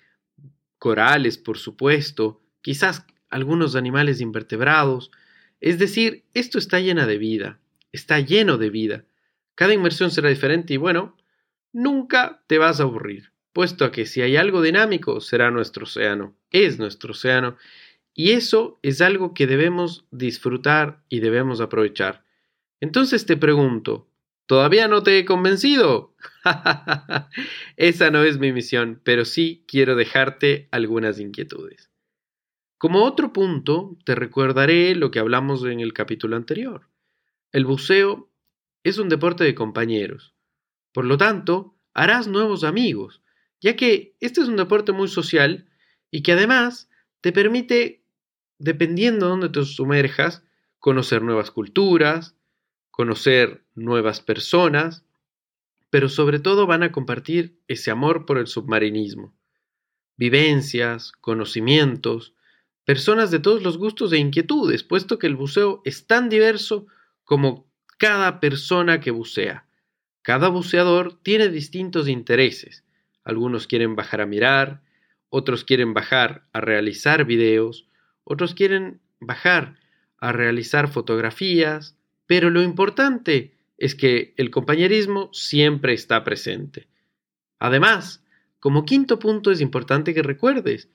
corales, 0.78 1.38
por 1.38 1.58
supuesto, 1.58 2.42
quizás 2.62 3.06
algunos 3.30 3.76
animales 3.76 4.22
invertebrados. 4.22 5.12
Es 5.60 5.80
decir, 5.80 6.26
esto 6.34 6.58
está 6.58 6.80
llena 6.80 7.08
de 7.08 7.18
vida, 7.18 7.60
está 7.92 8.20
lleno 8.20 8.58
de 8.58 8.70
vida. 8.70 9.06
Cada 9.56 9.74
inmersión 9.74 10.12
será 10.12 10.30
diferente 10.30 10.74
y 10.74 10.78
bueno, 10.78 11.16
nunca 11.72 12.44
te 12.48 12.58
vas 12.58 12.80
a 12.80 12.84
aburrir, 12.84 13.32
puesto 13.54 13.86
a 13.86 13.92
que 13.92 14.06
si 14.06 14.22
hay 14.22 14.38
algo 14.38 14.62
dinámico 14.62 15.22
será 15.22 15.52
nuestro 15.52 15.84
océano, 15.84 16.36
es 16.52 16.78
nuestro 16.78 17.12
océano, 17.12 17.58
y 18.14 18.32
eso 18.32 18.80
es 18.82 19.02
algo 19.02 19.34
que 19.34 19.48
debemos 19.48 20.06
disfrutar 20.12 21.04
y 21.10 21.20
debemos 21.20 21.62
aprovechar. 21.62 22.24
Entonces 22.80 23.26
te 23.26 23.36
pregunto, 23.36 24.08
¿todavía 24.46 24.88
no 24.88 25.04
te 25.04 25.20
he 25.20 25.26
convencido? 25.26 26.16
Esa 27.78 28.12
no 28.12 28.24
es 28.24 28.38
mi 28.40 28.52
misión, 28.52 29.02
pero 29.04 29.26
sí 29.26 29.66
quiero 29.68 29.96
dejarte 29.96 30.68
algunas 30.72 31.20
inquietudes. 31.20 31.90
Como 32.78 33.04
otro 33.04 33.32
punto, 33.32 33.98
te 34.06 34.16
recordaré 34.16 34.96
lo 34.96 35.10
que 35.10 35.20
hablamos 35.20 35.64
en 35.66 35.80
el 35.80 35.94
capítulo 35.94 36.36
anterior. 36.36 36.90
El 37.54 37.66
buceo 37.66 38.30
es 38.84 38.98
un 38.98 39.08
deporte 39.08 39.44
de 39.46 39.56
compañeros. 39.56 40.36
Por 40.92 41.06
lo 41.06 41.18
tanto, 41.18 41.78
harás 41.94 42.28
nuevos 42.28 42.64
amigos, 42.64 43.22
ya 43.62 43.76
que 43.76 44.16
este 44.20 44.42
es 44.42 44.48
un 44.48 44.58
deporte 44.58 44.92
muy 44.92 45.08
social 45.08 45.70
y 46.12 46.22
que 46.22 46.34
además 46.34 46.90
te 47.22 47.32
permite, 47.32 48.04
dependiendo 48.60 49.26
de 49.26 49.30
dónde 49.32 49.50
te 49.50 49.64
sumerjas, 49.64 50.44
conocer 50.78 51.22
nuevas 51.22 51.52
culturas, 51.52 52.36
conocer 52.92 53.66
nuevas 53.74 54.22
personas, 54.22 55.06
pero 55.90 56.10
sobre 56.10 56.40
todo 56.40 56.68
van 56.68 56.84
a 56.84 56.92
compartir 56.92 57.58
ese 57.68 57.90
amor 57.90 58.26
por 58.26 58.38
el 58.38 58.48
submarinismo. 58.48 59.34
Vivencias, 60.18 61.14
conocimientos, 61.14 62.35
personas 62.86 63.32
de 63.32 63.40
todos 63.40 63.64
los 63.64 63.78
gustos 63.78 64.14
e 64.14 64.18
inquietudes, 64.18 64.84
puesto 64.84 65.20
que 65.20 65.28
el 65.28 65.36
buceo 65.36 65.82
es 65.84 66.08
tan 66.08 66.30
diverso 66.30 66.88
como 67.24 67.68
cada 67.98 68.40
persona 68.40 69.02
que 69.02 69.12
bucea. 69.12 69.66
Cada 70.22 70.50
buceador 70.50 71.20
tiene 71.22 71.50
distintos 71.50 72.08
intereses. 72.08 72.84
Algunos 73.24 73.68
quieren 73.68 73.96
bajar 73.96 74.22
a 74.22 74.26
mirar, 74.26 74.82
otros 75.30 75.64
quieren 75.64 75.94
bajar 75.94 76.48
a 76.54 76.62
realizar 76.62 77.26
videos, 77.26 77.88
otros 78.24 78.54
quieren 78.54 79.02
bajar 79.20 79.78
a 80.18 80.32
realizar 80.32 80.88
fotografías, 80.88 81.98
pero 82.28 82.50
lo 82.50 82.62
importante 82.62 83.56
es 83.78 83.96
que 83.96 84.34
el 84.38 84.52
compañerismo 84.52 85.30
siempre 85.34 85.94
está 85.94 86.24
presente. 86.24 86.88
Además, 87.60 88.24
como 88.60 88.86
quinto 88.86 89.20
punto 89.20 89.52
es 89.52 89.62
importante 89.62 90.14
que 90.14 90.24
recuerdes 90.24 90.90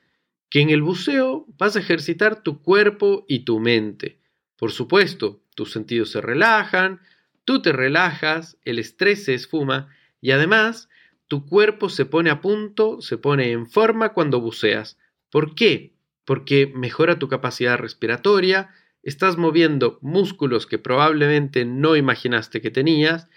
que 0.50 0.60
en 0.60 0.70
el 0.70 0.82
buceo 0.82 1.46
vas 1.56 1.76
a 1.76 1.78
ejercitar 1.78 2.42
tu 2.42 2.60
cuerpo 2.60 3.24
y 3.28 3.40
tu 3.40 3.60
mente. 3.60 4.18
Por 4.56 4.72
supuesto, 4.72 5.40
tus 5.54 5.72
sentidos 5.72 6.10
se 6.10 6.20
relajan, 6.20 7.00
tú 7.44 7.62
te 7.62 7.72
relajas, 7.72 8.58
el 8.64 8.78
estrés 8.78 9.24
se 9.24 9.34
esfuma 9.34 9.88
y 10.20 10.32
además 10.32 10.88
tu 11.28 11.46
cuerpo 11.46 11.88
se 11.88 12.04
pone 12.04 12.28
a 12.30 12.40
punto, 12.40 13.00
se 13.00 13.16
pone 13.16 13.52
en 13.52 13.70
forma 13.70 14.12
cuando 14.12 14.40
buceas. 14.40 14.98
¿Por 15.30 15.54
qué? 15.54 15.94
Porque 16.24 16.70
mejora 16.74 17.20
tu 17.20 17.28
capacidad 17.28 17.78
respiratoria, 17.78 18.70
estás 19.04 19.36
moviendo 19.36 19.98
músculos 20.02 20.66
que 20.66 20.78
probablemente 20.78 21.64
no 21.64 21.94
imaginaste 21.94 22.60
que 22.60 22.72
tenías. 22.72 23.28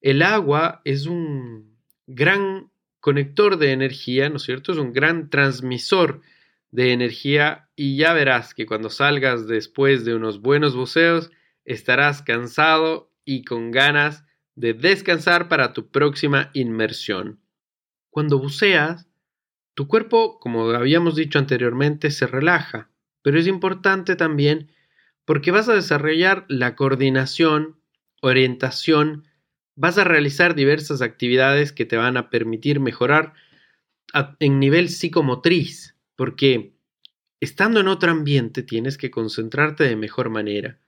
El 0.00 0.22
agua 0.22 0.82
es 0.84 1.06
un 1.06 1.78
gran 2.06 2.70
conector 3.04 3.58
de 3.58 3.72
energía, 3.72 4.30
¿no 4.30 4.36
es 4.36 4.44
cierto? 4.44 4.72
Es 4.72 4.78
un 4.78 4.94
gran 4.94 5.28
transmisor 5.28 6.22
de 6.70 6.94
energía 6.94 7.68
y 7.76 7.98
ya 7.98 8.14
verás 8.14 8.54
que 8.54 8.64
cuando 8.64 8.88
salgas 8.88 9.46
después 9.46 10.06
de 10.06 10.14
unos 10.14 10.40
buenos 10.40 10.74
buceos 10.74 11.30
estarás 11.66 12.22
cansado 12.22 13.12
y 13.26 13.44
con 13.44 13.72
ganas 13.72 14.24
de 14.54 14.72
descansar 14.72 15.50
para 15.50 15.74
tu 15.74 15.90
próxima 15.90 16.48
inmersión. 16.54 17.40
Cuando 18.08 18.38
buceas, 18.38 19.06
tu 19.74 19.86
cuerpo, 19.86 20.38
como 20.38 20.70
habíamos 20.70 21.14
dicho 21.14 21.38
anteriormente, 21.38 22.10
se 22.10 22.26
relaja, 22.26 22.88
pero 23.20 23.38
es 23.38 23.46
importante 23.46 24.16
también 24.16 24.72
porque 25.26 25.50
vas 25.50 25.68
a 25.68 25.74
desarrollar 25.74 26.46
la 26.48 26.74
coordinación, 26.74 27.76
orientación, 28.22 29.26
vas 29.76 29.98
a 29.98 30.04
realizar 30.04 30.54
diversas 30.54 31.02
actividades 31.02 31.72
que 31.72 31.84
te 31.84 31.96
van 31.96 32.16
a 32.16 32.30
permitir 32.30 32.80
mejorar 32.80 33.34
en 34.38 34.60
nivel 34.60 34.88
psicomotriz, 34.88 35.96
porque 36.16 36.74
estando 37.40 37.80
en 37.80 37.88
otro 37.88 38.10
ambiente 38.10 38.62
tienes 38.62 38.96
que 38.96 39.10
concentrarte 39.10 39.84
de 39.84 39.96
mejor 39.96 40.30
manera. 40.30 40.78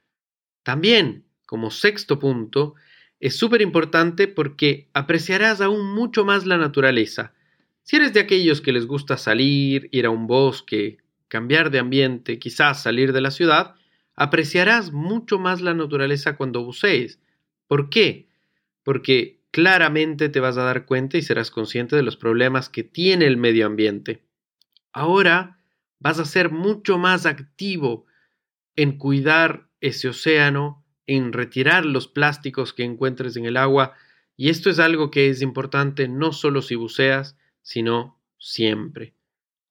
También, 0.63 1.25
como 1.47 1.71
sexto 1.71 2.19
punto, 2.19 2.75
es 3.21 3.37
súper 3.37 3.63
importante 3.63 4.29
porque 4.29 4.89
apreciarás 4.93 5.61
aún 5.61 5.95
mucho 5.95 6.25
más 6.25 6.47
la 6.47 6.59
naturaleza. 6.59 7.33
Si 7.83 7.97
eres 7.97 8.13
de 8.13 8.21
aquellos 8.21 8.61
que 8.61 8.73
les 8.73 8.87
gusta 8.87 9.17
salir, 9.17 9.89
ir 9.93 10.07
a 10.07 10.11
un 10.11 10.27
bosque, 10.27 10.99
cambiar 11.29 11.71
de 11.71 11.79
ambiente, 11.79 12.39
quizás 12.39 12.83
salir 12.83 13.13
de 13.13 13.21
la 13.21 13.31
ciudad, 13.31 13.75
apreciarás 14.15 14.93
mucho 14.93 15.39
más 15.39 15.61
la 15.61 15.75
naturaleza 15.75 16.37
cuando 16.37 16.65
bucees. 16.65 17.21
¿Por 17.69 17.91
qué? 17.91 18.26
Porque 18.87 19.41
claramente 19.51 20.29
te 20.29 20.39
vas 20.39 20.57
a 20.59 20.63
dar 20.63 20.87
cuenta 20.87 21.19
y 21.19 21.23
serás 21.23 21.51
consciente 21.51 21.97
de 21.97 22.05
los 22.05 22.17
problemas 22.17 22.69
que 22.69 22.85
tiene 22.85 23.27
el 23.27 23.37
medio 23.37 23.67
ambiente. 23.67 24.23
Ahora 24.93 25.59
vas 25.99 26.21
a 26.21 26.25
ser 26.25 26.53
mucho 26.53 26.97
más 26.97 27.27
activo 27.27 28.07
en 28.77 28.97
cuidar 28.97 29.69
ese 29.81 30.07
océano, 30.07 30.85
en 31.09 31.33
retirar 31.33 31.85
los 31.85 32.07
plásticos 32.07 32.73
que 32.73 32.85
encuentres 32.85 33.37
en 33.37 33.45
el 33.45 33.57
agua 33.57 33.95
y 34.37 34.51
esto 34.51 34.71
es 34.71 34.79
algo 34.79 35.11
que 35.11 35.31
es 35.31 35.43
importante 35.43 36.07
no 36.07 36.31
solo 36.31 36.63
si 36.63 36.77
buceas, 36.77 37.37
sino 37.63 38.21
siempre. 38.39 39.15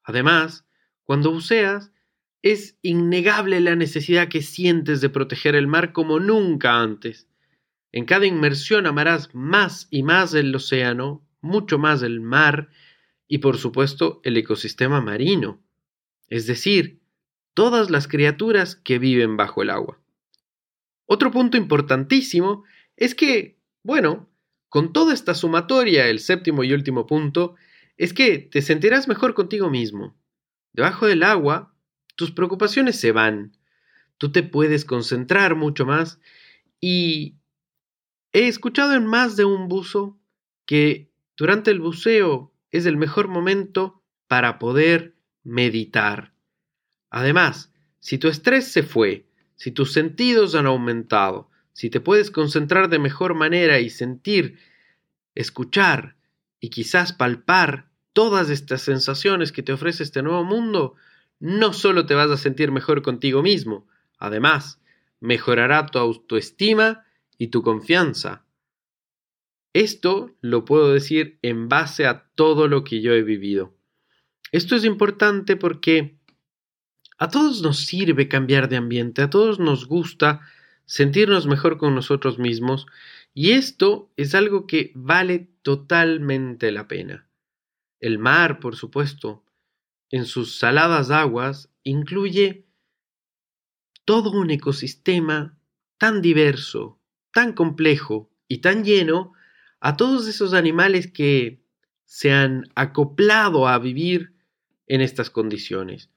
Además, 0.03 0.67
cuando 1.03 1.31
buceas, 1.31 1.93
es 2.41 2.77
innegable 2.81 3.61
la 3.61 3.77
necesidad 3.77 4.27
que 4.27 4.41
sientes 4.41 4.99
de 4.99 5.07
proteger 5.07 5.55
el 5.55 5.67
mar 5.67 5.93
como 5.93 6.19
nunca 6.19 6.81
antes. 6.81 7.29
En 7.95 8.03
cada 8.03 8.25
inmersión 8.25 8.87
amarás 8.87 9.33
más 9.33 9.87
y 9.89 10.03
más 10.03 10.33
el 10.33 10.53
océano, 10.53 11.25
mucho 11.39 11.79
más 11.79 12.03
el 12.03 12.19
mar 12.19 12.67
y 13.25 13.37
por 13.37 13.57
supuesto 13.57 14.19
el 14.25 14.35
ecosistema 14.35 14.99
marino, 14.99 15.63
es 16.27 16.45
decir, 16.45 16.99
todas 17.53 17.89
las 17.89 18.09
criaturas 18.09 18.75
que 18.75 18.99
viven 18.99 19.37
bajo 19.37 19.61
el 19.61 19.69
agua. 19.69 19.97
Otro 21.05 21.31
punto 21.31 21.55
importantísimo 21.55 22.65
es 22.97 23.15
que, 23.15 23.61
bueno, 23.81 24.29
con 24.67 24.91
toda 24.91 25.13
esta 25.13 25.33
sumatoria, 25.33 26.09
el 26.09 26.19
séptimo 26.19 26.65
y 26.65 26.73
último 26.73 27.07
punto, 27.07 27.55
es 27.95 28.13
que 28.13 28.39
te 28.39 28.61
sentirás 28.61 29.07
mejor 29.07 29.33
contigo 29.33 29.69
mismo. 29.69 30.17
Debajo 30.73 31.07
del 31.07 31.23
agua, 31.23 31.73
tus 32.17 32.31
preocupaciones 32.31 32.99
se 32.99 33.13
van, 33.13 33.55
tú 34.17 34.33
te 34.33 34.43
puedes 34.43 34.83
concentrar 34.83 35.55
mucho 35.55 35.85
más 35.85 36.19
y 36.81 37.37
he 38.35 38.49
escuchado 38.49 38.95
en 38.95 39.05
más 39.05 39.37
de 39.37 39.45
un 39.45 39.69
buzo 39.69 40.19
que 40.65 41.09
durante 41.37 41.71
el 41.71 41.79
buceo 41.79 42.53
es 42.69 42.85
el 42.85 42.97
mejor 42.97 43.29
momento 43.29 44.03
para 44.27 44.59
poder 44.59 45.15
meditar. 45.45 46.33
Además, 47.09 47.71
si 48.01 48.17
tu 48.17 48.27
estrés 48.27 48.67
se 48.67 48.83
fue, 48.83 49.25
si 49.55 49.71
tus 49.71 49.93
sentidos 49.93 50.53
han 50.53 50.65
aumentado, 50.65 51.49
si 51.71 51.89
te 51.89 52.01
puedes 52.01 52.29
concentrar 52.29 52.89
de 52.89 52.99
mejor 52.99 53.35
manera 53.35 53.79
y 53.79 53.89
sentir, 53.89 54.59
escuchar 55.33 56.17
y 56.59 56.71
quizás 56.71 57.13
palpar 57.13 57.89
todas 58.11 58.49
estas 58.49 58.81
sensaciones 58.81 59.53
que 59.53 59.63
te 59.63 59.71
ofrece 59.71 60.03
este 60.03 60.21
nuevo 60.21 60.43
mundo, 60.43 60.95
no 61.39 61.71
solo 61.71 62.05
te 62.05 62.15
vas 62.15 62.29
a 62.29 62.37
sentir 62.37 62.73
mejor 62.73 63.01
contigo 63.01 63.41
mismo, 63.41 63.87
además, 64.17 64.81
mejorará 65.21 65.85
tu 65.85 65.99
autoestima 65.99 67.04
y 67.37 67.47
tu 67.47 67.61
confianza. 67.61 68.45
Esto 69.73 70.35
lo 70.41 70.63
puedo 70.63 70.93
decir 70.93 71.37
en 71.41 71.67
base 71.67 72.05
a 72.05 72.29
todo 72.35 72.67
lo 72.67 72.83
que 72.83 73.01
yo 73.01 73.13
he 73.13 73.23
vivido. 73.23 73.75
Esto 74.51 74.75
es 74.75 74.85
importante 74.85 75.57
porque 75.57 76.17
a 77.17 77.29
todos 77.29 77.61
nos 77.61 77.79
sirve 77.79 78.27
cambiar 78.27 78.69
de 78.69 78.77
ambiente, 78.77 79.21
a 79.21 79.29
todos 79.29 79.59
nos 79.59 79.87
gusta 79.87 80.41
sentirnos 80.85 81.47
mejor 81.47 81.77
con 81.77 81.95
nosotros 81.95 82.39
mismos 82.39 82.85
y 83.33 83.51
esto 83.51 84.11
es 84.15 84.33
algo 84.33 84.65
que 84.65 84.91
vale 84.95 85.49
totalmente 85.61 86.71
la 86.71 86.87
pena. 86.87 87.27
El 87.99 88.19
mar, 88.19 88.59
por 88.59 88.75
supuesto, 88.75 89.43
en 90.09 90.25
sus 90.25 90.57
saladas 90.57 91.09
aguas, 91.11 91.69
incluye 91.83 92.65
todo 94.05 94.31
un 94.31 94.51
ecosistema 94.51 95.57
tan 95.97 96.21
diverso, 96.21 96.99
tan 97.35 97.51
complejo 97.51 98.31
y 98.47 98.59
tan 98.59 98.85
lleno 98.85 99.33
a 99.81 99.97
todos 99.97 100.25
esos 100.29 100.53
animales 100.53 101.11
que 101.11 101.59
se 102.05 102.31
han 102.31 102.63
acoplado 102.75 103.67
a 103.67 103.77
vivir 103.77 104.31
en 104.87 105.01
estas 105.01 105.29
condiciones. 105.29 106.09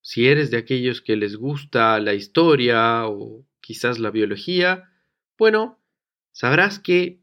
Si 0.00 0.28
eres 0.28 0.50
de 0.50 0.56
aquellos 0.56 1.02
que 1.02 1.14
les 1.16 1.36
gusta 1.36 2.00
la 2.00 2.14
historia 2.14 3.06
o 3.06 3.44
quizás 3.60 3.98
la 3.98 4.10
biología, 4.10 4.90
bueno, 5.36 5.78
sabrás 6.32 6.78
que 6.78 7.20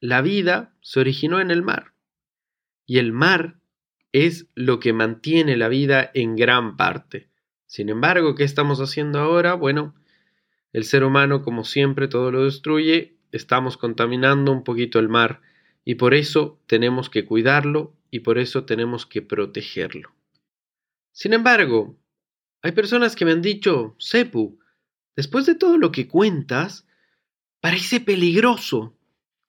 la 0.00 0.22
vida 0.22 0.74
se 0.80 1.00
originó 1.00 1.40
en 1.40 1.50
el 1.50 1.60
mar 1.60 1.92
y 2.86 2.96
el 2.96 3.12
mar 3.12 3.58
es 4.10 4.46
lo 4.54 4.80
que 4.80 4.94
mantiene 4.94 5.58
la 5.58 5.68
vida 5.68 6.10
en 6.14 6.34
gran 6.34 6.78
parte. 6.78 7.28
Sin 7.66 7.90
embargo, 7.90 8.34
¿qué 8.34 8.44
estamos 8.44 8.80
haciendo 8.80 9.18
ahora? 9.18 9.52
Bueno, 9.52 9.94
el 10.74 10.84
ser 10.84 11.04
humano, 11.04 11.42
como 11.42 11.64
siempre, 11.64 12.06
todo 12.06 12.30
lo 12.30 12.44
destruye, 12.44 13.16
estamos 13.32 13.78
contaminando 13.78 14.52
un 14.52 14.62
poquito 14.62 14.98
el 14.98 15.08
mar 15.08 15.40
y 15.86 15.94
por 15.94 16.12
eso 16.12 16.60
tenemos 16.66 17.08
que 17.08 17.24
cuidarlo 17.24 17.94
y 18.10 18.20
por 18.20 18.36
eso 18.36 18.66
tenemos 18.66 19.06
que 19.06 19.22
protegerlo. 19.22 20.12
Sin 21.12 21.32
embargo, 21.32 21.96
hay 22.60 22.72
personas 22.72 23.16
que 23.16 23.24
me 23.24 23.32
han 23.32 23.40
dicho, 23.40 23.96
Sepu, 23.98 24.58
después 25.16 25.46
de 25.46 25.54
todo 25.54 25.78
lo 25.78 25.90
que 25.90 26.06
cuentas, 26.06 26.86
Parece 27.64 27.98
peligroso. 27.98 28.94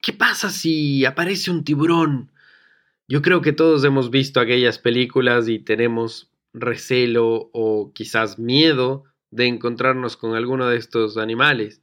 ¿Qué 0.02 0.14
pasa 0.14 0.50
si 0.50 1.04
aparece 1.04 1.52
un 1.52 1.66
tiburón? 1.66 2.32
Yo 3.10 3.22
creo 3.22 3.42
que 3.42 3.52
todos 3.52 3.84
hemos 3.84 4.10
visto 4.10 4.40
aquellas 4.40 4.80
películas 4.80 5.50
y 5.50 5.60
tenemos 5.60 6.32
recelo 6.54 7.50
o 7.52 7.92
quizás 7.94 8.40
miedo 8.40 9.04
de 9.36 9.48
encontrarnos 9.48 10.15
con 10.15 10.36
alguno 10.36 10.67
de 10.67 10.78
estos 10.78 11.17
animales. 11.17 11.82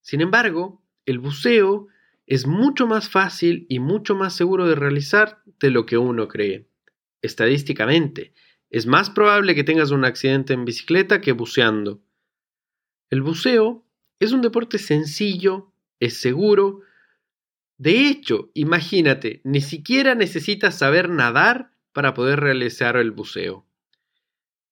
Sin 0.00 0.22
embargo, 0.22 0.82
el 1.04 1.18
buceo 1.18 1.88
es 2.26 2.46
mucho 2.46 2.86
más 2.86 3.10
fácil 3.10 3.66
y 3.68 3.78
mucho 3.78 4.14
más 4.14 4.34
seguro 4.34 4.66
de 4.66 4.74
realizar 4.74 5.42
de 5.60 5.70
lo 5.70 5.84
que 5.84 5.98
uno 5.98 6.26
cree. 6.26 6.68
Estadísticamente, 7.22 8.32
es 8.70 8.86
más 8.86 9.10
probable 9.10 9.54
que 9.54 9.62
tengas 9.62 9.90
un 9.90 10.04
accidente 10.04 10.54
en 10.54 10.64
bicicleta 10.64 11.20
que 11.20 11.32
buceando. 11.32 12.00
El 13.10 13.22
buceo 13.22 13.84
es 14.18 14.32
un 14.32 14.40
deporte 14.40 14.78
sencillo, 14.78 15.72
es 16.00 16.18
seguro. 16.18 16.80
De 17.76 18.08
hecho, 18.08 18.50
imagínate, 18.54 19.42
ni 19.44 19.60
siquiera 19.60 20.14
necesitas 20.14 20.78
saber 20.78 21.10
nadar 21.10 21.72
para 21.92 22.14
poder 22.14 22.40
realizar 22.40 22.96
el 22.96 23.10
buceo. 23.10 23.65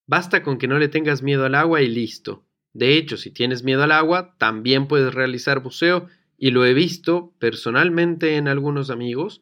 Basta 0.06 0.42
con 0.42 0.58
que 0.58 0.68
no 0.68 0.78
le 0.78 0.88
tengas 0.88 1.22
miedo 1.22 1.44
al 1.44 1.54
agua 1.54 1.82
y 1.82 1.88
listo. 1.88 2.44
De 2.72 2.96
hecho, 2.96 3.16
si 3.16 3.30
tienes 3.30 3.62
miedo 3.62 3.82
al 3.82 3.92
agua, 3.92 4.34
también 4.38 4.86
puedes 4.86 5.14
realizar 5.14 5.60
buceo 5.60 6.08
y 6.36 6.50
lo 6.50 6.66
he 6.66 6.74
visto 6.74 7.32
personalmente 7.38 8.36
en 8.36 8.48
algunos 8.48 8.90
amigos. 8.90 9.40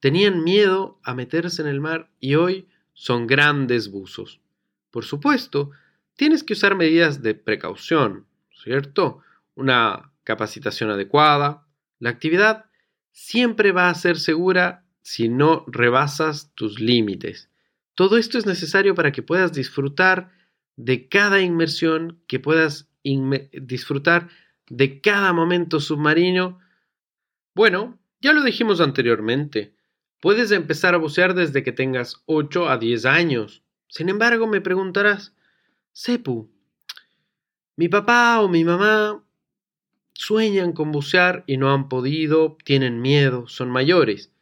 Tenían 0.00 0.42
miedo 0.42 0.98
a 1.04 1.14
meterse 1.14 1.62
en 1.62 1.68
el 1.68 1.80
mar 1.80 2.10
y 2.20 2.34
hoy 2.34 2.68
son 2.92 3.26
grandes 3.26 3.90
buzos. 3.90 4.40
Por 4.90 5.04
supuesto, 5.04 5.70
tienes 6.16 6.42
que 6.42 6.54
usar 6.54 6.74
medidas 6.74 7.22
de 7.22 7.34
precaución, 7.34 8.26
¿cierto? 8.52 9.20
Una 9.54 10.12
capacitación 10.24 10.90
adecuada. 10.90 11.66
La 11.98 12.10
actividad 12.10 12.66
siempre 13.12 13.72
va 13.72 13.90
a 13.90 13.94
ser 13.94 14.18
segura 14.18 14.84
si 15.02 15.28
no 15.28 15.64
rebasas 15.68 16.52
tus 16.54 16.80
límites. 16.80 17.50
Todo 17.94 18.16
esto 18.16 18.38
es 18.38 18.46
necesario 18.46 18.94
para 18.94 19.12
que 19.12 19.22
puedas 19.22 19.52
disfrutar 19.52 20.32
de 20.76 21.08
cada 21.08 21.40
inmersión, 21.40 22.20
que 22.26 22.40
puedas 22.40 22.88
disfrutar 23.04 24.28
de 24.68 25.00
cada 25.00 25.32
momento 25.32 25.80
submarino. 25.80 26.58
Bueno, 27.54 27.98
ya 28.20 28.32
lo 28.32 28.42
dijimos 28.42 28.80
anteriormente, 28.80 29.74
puedes 30.20 30.50
empezar 30.50 30.94
a 30.94 30.98
bucear 30.98 31.34
desde 31.34 31.62
que 31.62 31.72
tengas 31.72 32.22
8 32.26 32.68
a 32.68 32.78
10 32.78 33.04
años. 33.04 33.62
Sin 33.88 34.08
embargo, 34.08 34.46
me 34.46 34.60
preguntarás, 34.60 35.36
Sepu, 35.92 36.50
mi 37.76 37.88
papá 37.88 38.40
o 38.40 38.48
mi 38.48 38.64
mamá 38.64 39.22
sueñan 40.14 40.72
con 40.72 40.90
bucear 40.90 41.44
y 41.46 41.56
no 41.56 41.72
han 41.72 41.88
podido, 41.88 42.56
tienen 42.64 43.00
miedo, 43.00 43.46
son 43.46 43.70
mayores. 43.70 44.33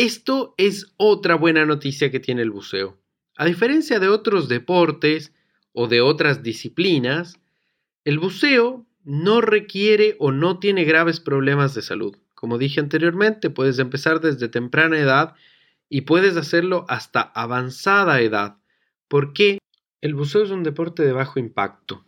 Esto 0.00 0.54
es 0.56 0.94
otra 0.96 1.34
buena 1.34 1.66
noticia 1.66 2.10
que 2.10 2.20
tiene 2.20 2.40
el 2.40 2.50
buceo. 2.50 2.98
A 3.36 3.44
diferencia 3.44 4.00
de 4.00 4.08
otros 4.08 4.48
deportes 4.48 5.34
o 5.74 5.88
de 5.88 6.00
otras 6.00 6.42
disciplinas, 6.42 7.38
el 8.06 8.18
buceo 8.18 8.86
no 9.04 9.42
requiere 9.42 10.16
o 10.18 10.32
no 10.32 10.58
tiene 10.58 10.84
graves 10.84 11.20
problemas 11.20 11.74
de 11.74 11.82
salud. 11.82 12.16
Como 12.34 12.56
dije 12.56 12.80
anteriormente, 12.80 13.50
puedes 13.50 13.78
empezar 13.78 14.22
desde 14.22 14.48
temprana 14.48 14.98
edad 14.98 15.34
y 15.90 16.00
puedes 16.00 16.38
hacerlo 16.38 16.86
hasta 16.88 17.20
avanzada 17.20 18.22
edad. 18.22 18.56
porque 19.06 19.58
El 20.00 20.14
buceo 20.14 20.44
es 20.44 20.50
un 20.50 20.62
deporte 20.62 21.02
de 21.02 21.12
bajo 21.12 21.38
impacto. 21.38 22.06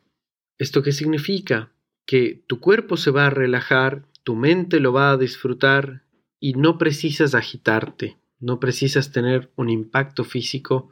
¿Esto 0.56 0.82
qué 0.82 0.92
significa? 0.92 1.74
Que 2.06 2.42
tu 2.46 2.58
cuerpo 2.58 2.96
se 2.96 3.10
va 3.10 3.26
a 3.26 3.30
relajar, 3.30 4.06
tu 4.22 4.34
mente 4.34 4.80
lo 4.80 4.94
va 4.94 5.10
a 5.10 5.18
disfrutar 5.18 6.04
y 6.42 6.54
no 6.54 6.76
precisas 6.76 7.36
agitarte, 7.36 8.18
no 8.40 8.58
precisas 8.58 9.12
tener 9.12 9.52
un 9.54 9.70
impacto 9.70 10.24
físico 10.24 10.90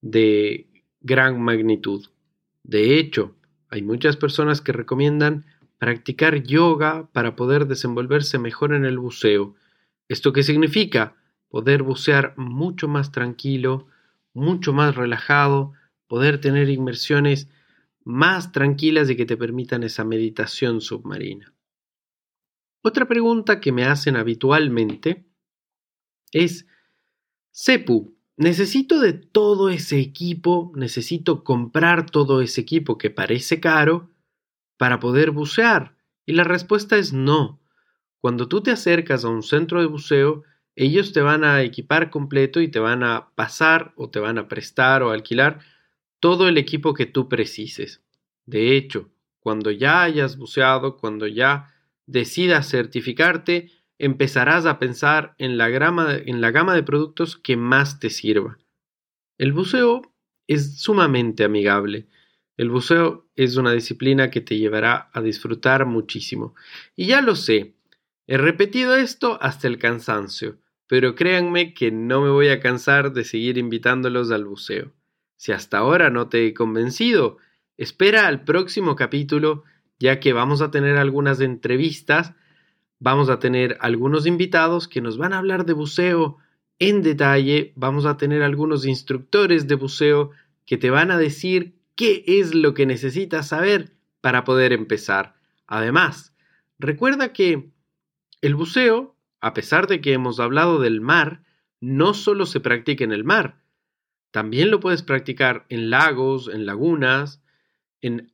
de 0.00 0.68
gran 1.00 1.40
magnitud. 1.40 2.06
De 2.64 2.98
hecho, 2.98 3.36
hay 3.68 3.82
muchas 3.82 4.16
personas 4.16 4.60
que 4.60 4.72
recomiendan 4.72 5.46
practicar 5.78 6.42
yoga 6.42 7.08
para 7.12 7.36
poder 7.36 7.68
desenvolverse 7.68 8.40
mejor 8.40 8.74
en 8.74 8.84
el 8.84 8.98
buceo. 8.98 9.54
¿Esto 10.08 10.32
qué 10.32 10.42
significa? 10.42 11.14
Poder 11.50 11.84
bucear 11.84 12.34
mucho 12.36 12.88
más 12.88 13.12
tranquilo, 13.12 13.86
mucho 14.34 14.72
más 14.72 14.96
relajado, 14.96 15.72
poder 16.08 16.40
tener 16.40 16.68
inmersiones 16.68 17.48
más 18.02 18.50
tranquilas 18.50 19.08
y 19.08 19.14
que 19.14 19.24
te 19.24 19.36
permitan 19.36 19.84
esa 19.84 20.02
meditación 20.02 20.80
submarina. 20.80 21.54
Otra 22.82 23.06
pregunta 23.06 23.60
que 23.60 23.72
me 23.72 23.84
hacen 23.84 24.16
habitualmente 24.16 25.26
es, 26.32 26.66
Sepu, 27.50 28.16
necesito 28.36 29.00
de 29.00 29.12
todo 29.12 29.68
ese 29.68 30.00
equipo, 30.00 30.72
necesito 30.74 31.44
comprar 31.44 32.10
todo 32.10 32.40
ese 32.40 32.62
equipo 32.62 32.96
que 32.96 33.10
parece 33.10 33.60
caro 33.60 34.10
para 34.78 34.98
poder 34.98 35.30
bucear. 35.30 35.96
Y 36.24 36.32
la 36.32 36.44
respuesta 36.44 36.96
es 36.96 37.12
no. 37.12 37.60
Cuando 38.20 38.48
tú 38.48 38.62
te 38.62 38.70
acercas 38.70 39.24
a 39.24 39.28
un 39.28 39.42
centro 39.42 39.80
de 39.80 39.86
buceo, 39.86 40.44
ellos 40.74 41.12
te 41.12 41.20
van 41.20 41.44
a 41.44 41.62
equipar 41.62 42.08
completo 42.10 42.60
y 42.60 42.68
te 42.68 42.78
van 42.78 43.02
a 43.02 43.30
pasar 43.34 43.92
o 43.96 44.08
te 44.08 44.20
van 44.20 44.38
a 44.38 44.48
prestar 44.48 45.02
o 45.02 45.10
alquilar 45.10 45.60
todo 46.20 46.48
el 46.48 46.56
equipo 46.56 46.94
que 46.94 47.06
tú 47.06 47.28
precises. 47.28 48.02
De 48.46 48.76
hecho, 48.76 49.10
cuando 49.40 49.70
ya 49.70 50.02
hayas 50.02 50.38
buceado, 50.38 50.96
cuando 50.96 51.26
ya 51.26 51.74
decidas 52.10 52.68
certificarte, 52.68 53.70
empezarás 53.98 54.66
a 54.66 54.78
pensar 54.78 55.34
en 55.38 55.58
la, 55.58 55.68
en 55.68 56.40
la 56.40 56.50
gama 56.50 56.74
de 56.74 56.82
productos 56.82 57.36
que 57.36 57.56
más 57.56 58.00
te 58.00 58.10
sirva. 58.10 58.58
El 59.38 59.52
buceo 59.52 60.02
es 60.46 60.80
sumamente 60.80 61.44
amigable. 61.44 62.08
El 62.56 62.70
buceo 62.70 63.28
es 63.36 63.56
una 63.56 63.72
disciplina 63.72 64.30
que 64.30 64.40
te 64.40 64.58
llevará 64.58 65.10
a 65.12 65.20
disfrutar 65.22 65.86
muchísimo. 65.86 66.54
Y 66.96 67.06
ya 67.06 67.20
lo 67.20 67.36
sé, 67.36 67.74
he 68.26 68.36
repetido 68.36 68.96
esto 68.96 69.38
hasta 69.40 69.68
el 69.68 69.78
cansancio, 69.78 70.58
pero 70.86 71.14
créanme 71.14 71.72
que 71.72 71.90
no 71.90 72.20
me 72.20 72.30
voy 72.30 72.48
a 72.48 72.60
cansar 72.60 73.12
de 73.12 73.24
seguir 73.24 73.58
invitándolos 73.58 74.30
al 74.30 74.44
buceo. 74.44 74.92
Si 75.36 75.52
hasta 75.52 75.78
ahora 75.78 76.10
no 76.10 76.28
te 76.28 76.46
he 76.46 76.52
convencido, 76.52 77.38
espera 77.78 78.26
al 78.26 78.44
próximo 78.44 78.96
capítulo, 78.96 79.64
ya 80.00 80.18
que 80.18 80.32
vamos 80.32 80.62
a 80.62 80.72
tener 80.72 80.96
algunas 80.96 81.40
entrevistas 81.40 82.34
Vamos 83.02 83.30
a 83.30 83.38
tener 83.38 83.78
algunos 83.80 84.26
invitados 84.26 84.86
que 84.86 85.00
nos 85.00 85.16
van 85.16 85.32
a 85.32 85.38
hablar 85.38 85.64
de 85.64 85.72
buceo 85.72 86.36
en 86.78 87.00
detalle. 87.00 87.72
Vamos 87.74 88.04
a 88.04 88.18
tener 88.18 88.42
algunos 88.42 88.84
instructores 88.84 89.66
de 89.66 89.74
buceo 89.74 90.32
que 90.66 90.76
te 90.76 90.90
van 90.90 91.10
a 91.10 91.16
decir 91.16 91.74
qué 91.96 92.22
es 92.26 92.54
lo 92.54 92.74
que 92.74 92.84
necesitas 92.84 93.48
saber 93.48 93.94
para 94.20 94.44
poder 94.44 94.74
empezar. 94.74 95.34
Además, 95.66 96.34
recuerda 96.78 97.32
que 97.32 97.70
el 98.42 98.54
buceo, 98.54 99.16
a 99.40 99.54
pesar 99.54 99.86
de 99.86 100.02
que 100.02 100.12
hemos 100.12 100.38
hablado 100.38 100.78
del 100.78 101.00
mar, 101.00 101.42
no 101.80 102.12
solo 102.12 102.44
se 102.44 102.60
practica 102.60 103.02
en 103.02 103.12
el 103.12 103.24
mar, 103.24 103.62
también 104.30 104.70
lo 104.70 104.78
puedes 104.78 105.02
practicar 105.02 105.64
en 105.70 105.88
lagos, 105.88 106.48
en 106.52 106.66
lagunas, 106.66 107.42
en 108.02 108.30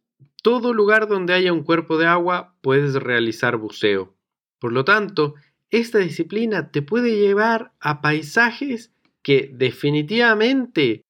todo 0.47 0.73
lugar 0.73 1.09
donde 1.09 1.35
haya 1.35 1.53
un 1.53 1.65
cuerpo 1.65 1.99
de 1.99 2.07
agua 2.07 2.55
puedes 2.61 2.95
realizar 2.95 3.57
buceo. 3.57 4.15
Por 4.61 4.73
lo 4.73 4.85
tanto, 4.85 5.35
esta 5.71 5.99
disciplina 5.99 6.71
te 6.71 6.83
puede 6.83 7.19
llevar 7.19 7.73
a 7.81 8.01
paisajes 8.01 8.95
que 9.23 9.51
definitivamente 9.53 11.05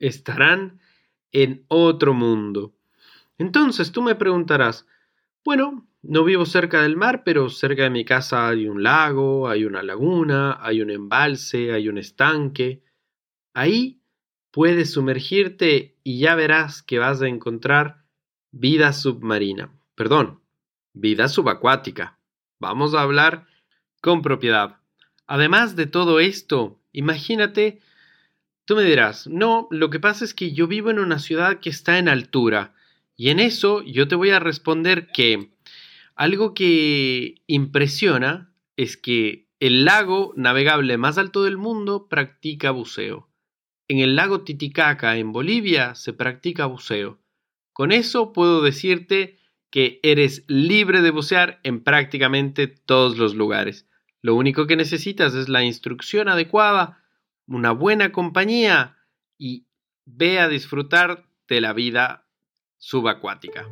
estarán 0.00 0.80
en 1.30 1.64
otro 1.68 2.14
mundo. 2.14 2.74
Entonces 3.38 3.92
tú 3.92 4.02
me 4.02 4.16
preguntarás, 4.16 4.88
bueno, 5.44 5.86
no 6.02 6.24
vivo 6.24 6.44
cerca 6.44 6.82
del 6.82 6.96
mar, 6.96 7.22
pero 7.24 7.48
cerca 7.48 7.84
de 7.84 7.90
mi 7.90 8.04
casa 8.04 8.48
hay 8.48 8.66
un 8.66 8.82
lago, 8.82 9.48
hay 9.48 9.66
una 9.66 9.84
laguna, 9.84 10.58
hay 10.60 10.82
un 10.82 10.90
embalse, 10.90 11.70
hay 11.70 11.88
un 11.88 11.96
estanque. 11.96 12.82
Ahí 13.54 14.02
puedes 14.50 14.90
sumergirte 14.90 15.96
y 16.02 16.18
ya 16.18 16.34
verás 16.34 16.82
que 16.82 16.98
vas 16.98 17.22
a 17.22 17.28
encontrar 17.28 17.99
vida 18.52 18.92
submarina. 18.92 19.70
Perdón, 19.94 20.40
vida 20.92 21.28
subacuática. 21.28 22.18
Vamos 22.58 22.94
a 22.94 23.02
hablar 23.02 23.46
con 24.00 24.22
propiedad. 24.22 24.78
Además 25.26 25.76
de 25.76 25.86
todo 25.86 26.20
esto, 26.20 26.80
imagínate, 26.92 27.80
tú 28.64 28.76
me 28.76 28.82
dirás, 28.82 29.26
no, 29.26 29.68
lo 29.70 29.90
que 29.90 30.00
pasa 30.00 30.24
es 30.24 30.34
que 30.34 30.52
yo 30.52 30.66
vivo 30.66 30.90
en 30.90 30.98
una 30.98 31.18
ciudad 31.18 31.60
que 31.60 31.70
está 31.70 31.98
en 31.98 32.08
altura. 32.08 32.74
Y 33.16 33.30
en 33.30 33.38
eso 33.38 33.82
yo 33.82 34.08
te 34.08 34.14
voy 34.14 34.30
a 34.30 34.40
responder 34.40 35.08
que 35.12 35.52
algo 36.14 36.54
que 36.54 37.42
impresiona 37.46 38.52
es 38.76 38.96
que 38.96 39.46
el 39.60 39.84
lago 39.84 40.32
navegable 40.36 40.96
más 40.96 41.18
alto 41.18 41.42
del 41.44 41.58
mundo 41.58 42.08
practica 42.08 42.70
buceo. 42.70 43.28
En 43.88 43.98
el 43.98 44.16
lago 44.16 44.42
Titicaca, 44.42 45.16
en 45.18 45.32
Bolivia, 45.32 45.94
se 45.94 46.12
practica 46.12 46.66
buceo. 46.66 47.18
Con 47.72 47.92
eso 47.92 48.32
puedo 48.32 48.62
decirte 48.62 49.38
que 49.70 50.00
eres 50.02 50.44
libre 50.48 51.00
de 51.00 51.10
bucear 51.10 51.60
en 51.62 51.82
prácticamente 51.82 52.66
todos 52.66 53.16
los 53.16 53.34
lugares. 53.34 53.86
Lo 54.20 54.34
único 54.34 54.66
que 54.66 54.76
necesitas 54.76 55.34
es 55.34 55.48
la 55.48 55.64
instrucción 55.64 56.28
adecuada, 56.28 57.02
una 57.46 57.72
buena 57.72 58.12
compañía 58.12 58.98
y 59.38 59.66
ve 60.04 60.40
a 60.40 60.48
disfrutar 60.48 61.24
de 61.48 61.60
la 61.60 61.72
vida 61.72 62.26
subacuática. 62.78 63.66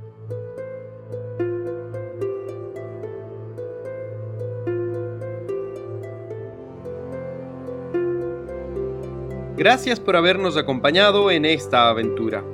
Gracias 9.57 9.99
por 9.99 10.15
habernos 10.15 10.57
acompañado 10.57 11.33
en 11.33 11.45
esta 11.45 11.89
aventura. 11.89 12.45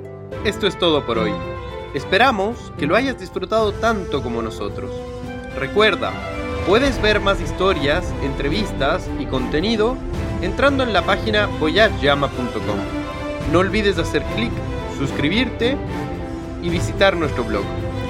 Esto 0.43 0.67
es 0.67 0.77
todo 0.77 1.05
por 1.05 1.17
hoy. 1.17 1.31
Esperamos 1.93 2.71
que 2.77 2.87
lo 2.87 2.95
hayas 2.95 3.19
disfrutado 3.19 3.71
tanto 3.71 4.21
como 4.21 4.41
nosotros. 4.41 4.91
Recuerda, 5.57 6.11
puedes 6.67 7.01
ver 7.01 7.19
más 7.19 7.39
historias, 7.41 8.13
entrevistas 8.21 9.09
y 9.19 9.25
contenido 9.25 9.95
entrando 10.41 10.83
en 10.83 10.93
la 10.93 11.01
página 11.01 11.47
voyageyama.com. 11.59 12.79
No 13.51 13.59
olvides 13.59 13.97
hacer 13.97 14.23
clic, 14.35 14.51
suscribirte 14.97 15.77
y 16.61 16.69
visitar 16.69 17.15
nuestro 17.15 17.43
blog. 17.43 17.63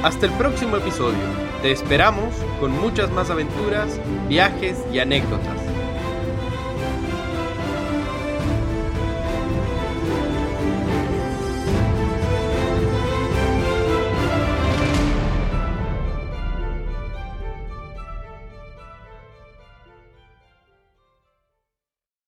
Hasta 0.03 0.25
el 0.25 0.31
próximo 0.33 0.77
episodio. 0.77 1.45
Te 1.61 1.71
esperamos 1.71 2.35
con 2.59 2.71
muchas 2.79 3.11
más 3.11 3.29
aventuras, 3.29 3.99
viajes 4.27 4.77
y 4.91 4.99
anécdotas. 4.99 5.64